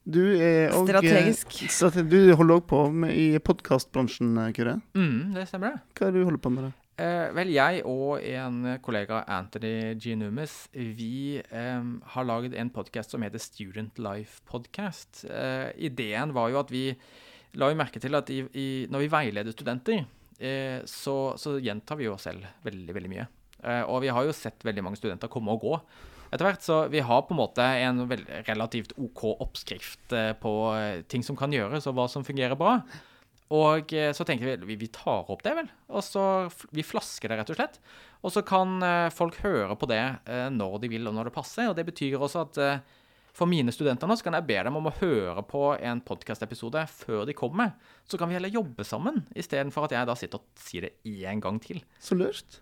Du 0.02 0.18
er 0.34 0.72
og, 0.74 0.88
Strategisk. 0.88 1.52
eh, 1.62 1.68
strate- 1.70 2.02
du 2.10 2.32
holder 2.34 2.56
òg 2.58 2.64
på 2.66 2.78
med, 2.90 3.12
i 3.14 3.38
podkastbransjen, 3.38 4.32
Kure? 4.56 4.72
Mm, 4.98 5.30
det 5.36 5.44
stemmer, 5.46 5.76
det. 5.76 5.82
Hva 5.94 6.08
er 6.08 6.16
det 6.16 6.22
du 6.24 6.26
holder 6.26 6.40
på 6.42 6.50
med? 6.50 6.64
da? 6.66 6.72
Eh, 7.04 7.28
vel, 7.36 7.52
jeg 7.54 7.84
og 7.86 8.18
en 8.26 8.56
kollega, 8.82 9.20
Anthony 9.30 9.94
G. 10.02 10.16
Numis, 10.18 10.56
vi 10.74 11.38
eh, 11.38 11.86
har 12.16 12.26
laget 12.26 12.58
en 12.58 12.72
podkast 12.74 13.14
som 13.14 13.22
heter 13.22 13.38
Student 13.38 14.02
Life 14.02 14.42
Podcast. 14.50 15.22
Eh, 15.30 15.70
ideen 15.86 16.34
var 16.34 16.50
jo 16.50 16.58
at 16.64 16.74
vi 16.74 16.88
la 17.60 17.68
jo 17.70 17.78
merke 17.78 18.00
til 18.02 18.16
at 18.16 18.30
i, 18.32 18.42
i, 18.56 18.68
når 18.92 19.04
vi 19.04 19.12
veileder 19.12 19.54
studenter, 19.54 20.06
eh, 20.38 20.80
så, 20.88 21.16
så 21.40 21.58
gjentar 21.62 22.00
vi 22.00 22.08
jo 22.08 22.16
oss 22.16 22.28
selv 22.28 22.46
veldig, 22.64 22.96
veldig 22.96 23.12
mye. 23.12 23.28
Eh, 23.62 23.82
og 23.84 24.02
vi 24.04 24.10
har 24.14 24.26
jo 24.26 24.34
sett 24.36 24.64
veldig 24.66 24.84
mange 24.86 25.00
studenter 25.00 25.30
komme 25.32 25.54
og 25.54 25.66
gå 25.66 25.76
etter 26.32 26.48
hvert, 26.48 26.64
så 26.64 26.76
vi 26.88 27.02
har 27.04 27.24
på 27.28 27.34
en 27.34 27.42
måte 27.42 27.64
en 27.84 28.06
relativt 28.48 28.94
OK 28.96 29.24
oppskrift 29.34 30.14
eh, 30.16 30.32
på 30.40 30.52
eh, 30.78 31.02
ting 31.04 31.24
som 31.26 31.36
kan 31.36 31.52
gjøres, 31.52 31.84
og 31.90 31.98
hva 31.98 32.06
som 32.08 32.24
fungerer 32.24 32.56
bra. 32.56 32.78
Og 33.52 33.92
eh, 33.92 34.14
så 34.16 34.24
tenker 34.24 34.48
vi 34.48 34.70
vi, 34.70 34.78
vi 34.86 34.88
tar 34.94 35.28
opp 35.28 35.44
det, 35.44 35.52
vel. 35.58 35.68
Og 35.92 36.00
så 36.06 36.24
vi 36.72 36.86
flasker 36.86 37.28
det, 37.28 37.42
rett 37.42 37.52
og 37.52 37.60
slett. 37.60 37.76
Og 38.24 38.32
så 38.32 38.40
kan 38.46 38.78
folk 39.10 39.40
høre 39.42 39.74
på 39.74 39.88
det 39.90 39.98
når 40.54 40.76
de 40.84 40.92
vil, 40.92 41.08
og 41.10 41.16
når 41.16 41.26
det 41.26 41.34
passer. 41.34 41.66
Og 41.66 41.74
det 41.74 41.82
betyr 41.88 42.22
også 42.22 42.44
at 42.46 42.60
for 43.36 43.48
mine 43.48 43.72
studenter 43.72 44.08
nå, 44.08 44.16
så 44.18 44.26
kan 44.26 44.36
jeg 44.36 44.48
be 44.50 44.58
dem 44.66 44.76
om 44.76 44.90
å 44.90 44.94
høre 44.98 45.42
på 45.48 45.70
en 45.80 46.02
podkastepisode 46.04 46.84
før 46.92 47.24
de 47.28 47.36
kommer. 47.36 47.72
Så 48.08 48.20
kan 48.20 48.28
vi 48.28 48.36
heller 48.36 48.52
jobbe 48.52 48.84
sammen, 48.84 49.22
istedenfor 49.38 49.88
at 49.88 49.96
jeg 49.96 50.08
da 50.08 50.16
sitter 50.18 50.42
og 50.42 50.60
sier 50.60 50.88
det 50.88 50.94
én 51.08 51.40
gang 51.42 51.60
til. 51.62 51.80
Så 52.02 52.18
lurt. 52.18 52.60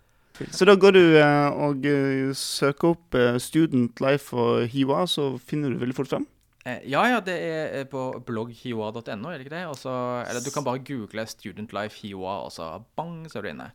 Så 0.55 0.65
da 0.65 0.77
går 0.79 0.95
du 0.95 1.01
eh, 1.19 1.61
og 1.67 1.83
eh, 1.85 2.31
søker 2.37 2.93
opp 2.95 3.17
eh, 3.19 3.35
Student 3.43 3.99
Life 4.01 4.31
og 4.31 4.63
HiWA, 4.71 5.03
så 5.11 5.33
finner 5.43 5.73
du 5.73 5.81
veldig 5.81 5.97
fort 5.97 6.13
fram? 6.13 6.27
Eh, 6.63 6.79
ja, 6.93 7.03
ja, 7.09 7.19
det 7.25 7.35
er 7.35 7.85
på 7.91 8.07
blogghiwa.no, 8.25 9.01
er 9.03 9.35
det 9.35 9.45
ikke 9.45 9.55
det? 9.57 9.65
Også, 9.67 9.91
eller 10.29 10.45
du 10.45 10.51
kan 10.55 10.65
bare 10.65 10.83
google 10.87 11.27
Student 11.27 11.75
Life 11.75 11.99
Hiwa, 11.99 12.45
og 12.45 12.55
så 12.55 12.77
bang, 12.95 13.25
så 13.29 13.41
er 13.41 13.47
du 13.47 13.51
inne. 13.51 13.71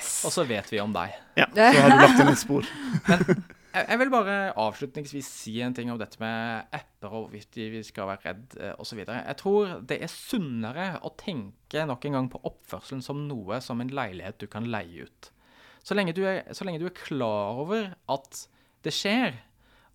Og 0.00 0.34
så 0.34 0.44
vet 0.48 0.68
vi 0.72 0.82
om 0.82 0.92
deg. 0.94 1.14
Ja, 1.38 1.46
så 1.54 1.70
har 1.78 1.94
du 1.94 2.02
lagt 2.02 2.22
inn 2.22 2.34
et 2.34 2.42
spor. 2.42 2.68
Jeg, 3.10 3.40
jeg 3.70 3.98
vil 4.00 4.10
bare 4.10 4.36
avslutningsvis 4.58 5.26
si 5.30 5.52
en 5.62 5.74
ting 5.76 5.90
om 5.92 5.98
dette 6.00 6.18
med 6.22 6.70
apper 6.74 7.12
og 7.12 7.26
hvorvidt 7.26 7.58
vi 7.72 7.82
skal 7.86 8.08
være 8.10 8.24
redd 8.24 8.56
eh, 8.58 8.72
osv. 8.82 9.02
Jeg 9.06 9.36
tror 9.38 9.76
det 9.86 10.00
er 10.02 10.10
sunnere 10.10 10.88
å 11.06 11.12
tenke 11.20 11.84
nok 11.86 12.06
en 12.08 12.16
gang 12.18 12.30
på 12.32 12.40
oppførselen 12.50 13.04
som 13.04 13.22
noe 13.28 13.60
som 13.62 13.82
en 13.82 13.92
leilighet 13.94 14.40
du 14.42 14.48
kan 14.50 14.66
leie 14.70 15.06
ut. 15.06 15.30
Så 15.86 15.96
lenge 15.96 16.16
du 16.16 16.24
er, 16.26 16.42
lenge 16.66 16.82
du 16.82 16.88
er 16.90 16.96
klar 16.96 17.60
over 17.62 17.92
at 18.10 18.42
det 18.84 18.92
skjer, 18.96 19.38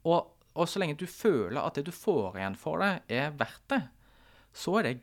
og, 0.06 0.32
og 0.56 0.70
så 0.70 0.82
lenge 0.82 0.98
du 1.00 1.06
føler 1.10 1.60
at 1.62 1.78
det 1.78 1.88
du 1.90 1.94
får 1.94 2.40
igjen 2.40 2.58
for 2.60 2.82
det, 2.82 2.94
er 3.12 3.36
verdt 3.38 3.68
det, 3.74 3.84
så 4.56 4.80
er 4.80 4.88
det 4.88 4.98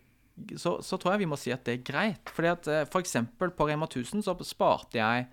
så, 0.57 0.79
så 0.81 0.97
tror 0.97 1.15
jeg 1.15 1.27
vi 1.27 1.29
må 1.29 1.37
si 1.37 1.53
at 1.53 1.67
det 1.67 1.75
er 1.77 1.87
greit. 1.87 2.31
Fordi 2.33 2.49
at 2.51 2.69
eh, 2.73 2.85
for 2.89 3.53
på 3.53 3.67
Rema 3.69 3.85
1000 3.85 4.25
så 4.25 4.35
sparte 4.49 4.97
jeg 4.97 5.27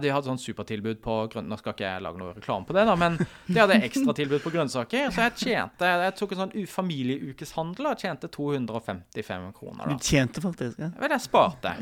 De 0.00 0.12
hadde 0.12 0.30
sånn 0.30 0.40
supertilbud 0.40 1.00
på 1.04 1.16
grønn... 1.32 1.48
Nå 1.50 1.58
skal 1.60 1.74
ikke 1.74 1.84
jeg 1.84 2.04
lage 2.04 2.20
noe 2.20 2.32
reklame 2.36 2.68
på 2.68 2.76
det, 2.76 2.84
da, 2.88 2.94
men 2.98 3.18
de 3.20 3.58
hadde 3.58 3.78
ekstratilbud 3.88 4.42
på 4.44 4.52
grønnsaker. 4.54 5.10
Så 5.12 5.26
jeg 5.26 5.36
tjente 5.42 5.90
Jeg 6.06 6.14
tok 6.18 6.34
en 6.36 6.42
sånn 6.44 6.54
familieukeshandel 6.70 7.90
og 7.90 8.02
tjente 8.02 8.30
255 8.32 9.48
kroner. 9.58 9.84
da. 9.84 9.96
Du 9.96 10.06
tjente 10.06 10.44
faktisk. 10.44 10.80
Ja. 10.80 10.92
Vel, 11.02 11.16
jeg 11.16 11.26
sparte. 11.26 11.74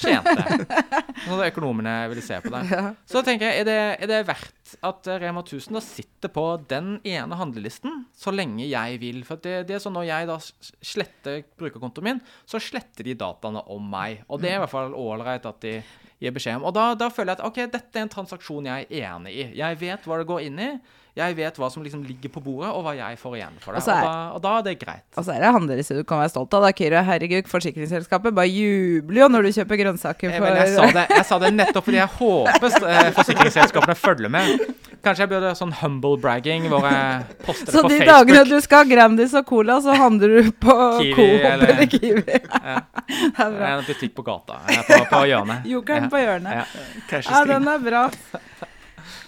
Tjente. 0.00 0.36
Så 1.22 1.36
at 1.36 1.46
økonomene 1.52 1.94
ville 2.10 2.24
se 2.24 2.40
på 2.42 2.50
det. 2.52 2.80
Så 3.08 3.22
tenker 3.26 3.50
jeg, 3.50 3.62
er 3.62 3.68
det, 3.68 3.78
er 4.02 4.10
det 4.10 4.20
verdt 4.26 4.74
at 4.82 5.08
Rema 5.22 5.42
1000 5.44 5.76
da 5.76 5.82
sitter 5.84 6.32
på 6.32 6.44
den 6.70 6.94
ene 7.06 7.36
handlelisten 7.38 8.06
så 8.16 8.32
lenge 8.34 8.66
jeg 8.66 9.00
vil? 9.02 9.22
For 9.28 9.40
det, 9.42 9.66
det 9.68 9.76
er 9.76 9.82
sånn 9.84 9.96
når 9.96 10.08
jeg 10.08 10.30
da 10.30 10.38
sletter 10.40 11.42
brukerkontoen 11.60 12.08
min, 12.08 12.22
så 12.48 12.60
sletter 12.62 13.06
de 13.06 13.16
dataene 13.18 13.64
om 13.72 13.90
meg. 13.92 14.24
Og 14.28 14.42
det 14.42 14.52
er 14.52 14.60
i 14.60 14.62
hvert 14.64 14.72
fall 14.72 14.96
ålreit 14.98 15.46
at 15.48 15.60
de 15.64 15.76
gir 16.22 16.34
beskjed 16.34 16.60
om. 16.60 16.64
Og 16.70 16.74
da, 16.76 16.88
da 16.94 17.10
føler 17.10 17.34
jeg 17.34 17.40
at 17.42 17.46
ok, 17.50 17.62
dette 17.76 17.98
er 17.98 18.06
en 18.06 18.12
transaksjon 18.16 18.68
jeg 18.70 18.86
er 18.88 19.06
enig 19.12 19.32
i. 19.34 19.46
Jeg 19.58 19.78
vet 19.82 20.04
hva 20.06 20.18
det 20.22 20.28
går 20.30 20.44
inn 20.48 20.60
i. 20.62 20.72
Jeg 21.12 21.34
vet 21.36 21.58
hva 21.60 21.68
som 21.68 21.82
liksom 21.84 22.06
ligger 22.08 22.30
på 22.32 22.40
bordet, 22.40 22.70
og 22.72 22.86
hva 22.86 22.94
jeg 22.96 23.18
får 23.20 23.34
igjen 23.36 23.56
for 23.60 23.76
det. 23.76 23.82
Og 23.82 23.88
er- 23.92 23.98
Og 24.00 24.06
da, 24.06 24.20
og 24.32 24.40
da 24.46 24.52
er 24.58 24.62
det 24.70 24.78
greit. 24.80 25.02
Og 25.20 25.26
så 25.26 25.34
er 25.34 25.42
det 25.44 25.50
han 25.52 25.66
deres 25.68 25.88
du 25.92 26.04
kan 26.08 26.22
være 26.22 26.30
stolt 26.32 26.54
av. 26.56 26.62
da, 26.64 26.70
Kyrre. 26.72 27.02
Herregud, 27.04 27.50
forsikringsselskapet 27.52 28.32
bare 28.38 28.48
jubler 28.48 29.20
jo 29.20 29.28
når 29.28 29.42
du 29.42 29.50
kjøper 29.58 29.76
grønnsaker 29.82 30.30
Eh, 30.32 30.38
for 30.38 30.46
Men 30.46 30.56
jeg 30.56 30.72
sa, 30.72 30.86
det, 30.96 31.04
jeg 31.18 31.26
sa 31.28 31.38
det 31.42 31.50
nettopp 31.58 31.84
fordi 31.84 32.00
jeg 32.00 32.08
håper 32.16 32.88
eh, 32.88 33.10
forsikringsselskapene 33.18 33.94
følger 33.98 34.32
med. 34.32 34.64
Kanskje 35.02 35.24
jeg 35.24 35.30
burde 35.32 35.48
ha 35.50 35.54
sånn 35.58 35.72
humble 35.80 36.14
bragging 36.22 36.68
hvor 36.70 36.84
jeg 36.86 37.24
poster 37.42 37.66
det 37.66 37.72
Så 37.74 37.88
de 37.90 37.96
dagene 38.06 38.44
du 38.46 38.54
skal 38.62 38.84
ha 38.84 38.88
Grandis 38.92 39.32
og 39.34 39.46
Cola, 39.48 39.80
så 39.82 39.96
handler 39.98 40.36
du 40.36 40.50
på 40.62 40.76
Kiwi 41.00 41.14
Coop 41.16 41.46
eller- 41.48 41.72
eller, 41.74 41.86
Kiwi. 41.90 42.36
Ja. 42.38 42.76
Det 43.32 43.42
er 43.42 43.50
bra. 43.56 43.70
En 43.78 43.84
butikk 43.88 44.14
på 44.14 44.22
gata. 44.26 44.60
Jeg 44.70 44.78
er 44.78 44.86
på, 44.92 45.00
på 45.10 45.22
hjørnet. 45.26 45.66
Jokeren 45.66 46.06
Ja. 46.06 46.10
på 46.12 46.20
hjørnet. 46.22 46.52
Ja. 46.54 47.20
Ja, 47.32 47.44
den 47.50 47.66
er 47.68 47.78
bra. 47.82 48.04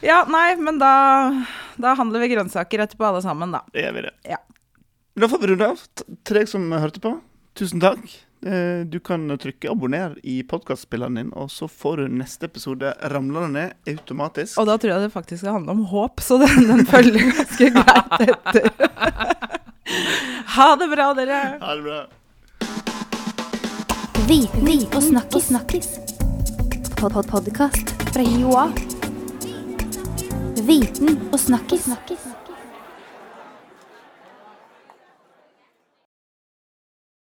Ja, 0.05 0.21
nei, 0.29 0.55
men 0.61 0.79
da, 0.79 0.93
da 1.81 1.95
handler 1.99 2.21
vi 2.23 2.31
grønnsaker 2.35 2.85
etterpå 2.87 3.07
alle 3.09 3.23
sammen, 3.25 3.51
da. 3.57 3.63
Det 3.73 3.83
gjør 3.87 3.95
vi 3.99 4.03
det. 4.07 4.13
Ja. 4.31 4.39
Da 5.17 5.29
får 5.31 5.41
vi 5.43 5.51
runde 5.53 5.69
av. 5.75 5.83
Til 6.25 6.39
deg 6.39 6.49
som 6.51 6.71
hørte 6.73 7.01
på, 7.03 7.17
tusen 7.59 7.81
takk. 7.83 8.03
Eh, 8.45 8.85
Du 8.85 9.01
kan 9.01 9.25
trykke 9.39 9.71
'abonner' 9.71 10.19
i 10.23 10.43
podkastspilleren 10.43 11.15
din, 11.15 11.31
og 11.33 11.49
så 11.51 11.69
får 11.69 11.97
du 11.97 12.09
neste 12.09 12.45
episode 12.45 12.93
ramlende 13.11 13.49
ned 13.53 13.73
automatisk. 13.89 14.59
Og 14.61 14.67
da 14.67 14.77
tror 14.77 14.91
jeg 14.93 15.01
det 15.01 15.13
faktisk 15.13 15.41
skal 15.41 15.53
handle 15.53 15.71
om 15.73 15.85
håp, 15.85 16.21
så 16.21 16.39
den, 16.39 16.67
den 16.69 16.85
følger 16.87 17.33
ganske 17.33 17.71
greit 17.79 18.29
etter. 18.29 18.71
Ha 20.55 20.77
det 20.77 20.87
bra, 20.89 21.13
dere. 21.15 21.59
Ha 21.61 21.75
det 21.75 21.83
bra. 21.83 22.07
Viten 24.29 24.69
og 24.95 25.03
snakkis. 25.03 25.49
snakkis. 25.51 25.89
Pod 26.97 27.13
-pod 27.13 27.27
Podkast 27.29 27.91
fra 28.15 28.23
Joa. 28.23 28.69
Viten 30.63 31.19
og 31.33 31.39
snakkis. 31.41 31.85
snakkis. 31.85 32.23